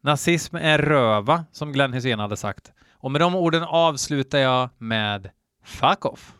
Nazism 0.00 0.56
är 0.56 0.78
röva, 0.78 1.44
som 1.52 1.72
Glenn 1.72 1.92
Hysén 1.92 2.18
hade 2.18 2.36
sagt. 2.36 2.72
Och 2.98 3.10
med 3.10 3.20
de 3.20 3.34
orden 3.34 3.62
avslutar 3.62 4.38
jag 4.38 4.68
med 4.78 5.30
Fuck 5.64 6.04
off! 6.04 6.32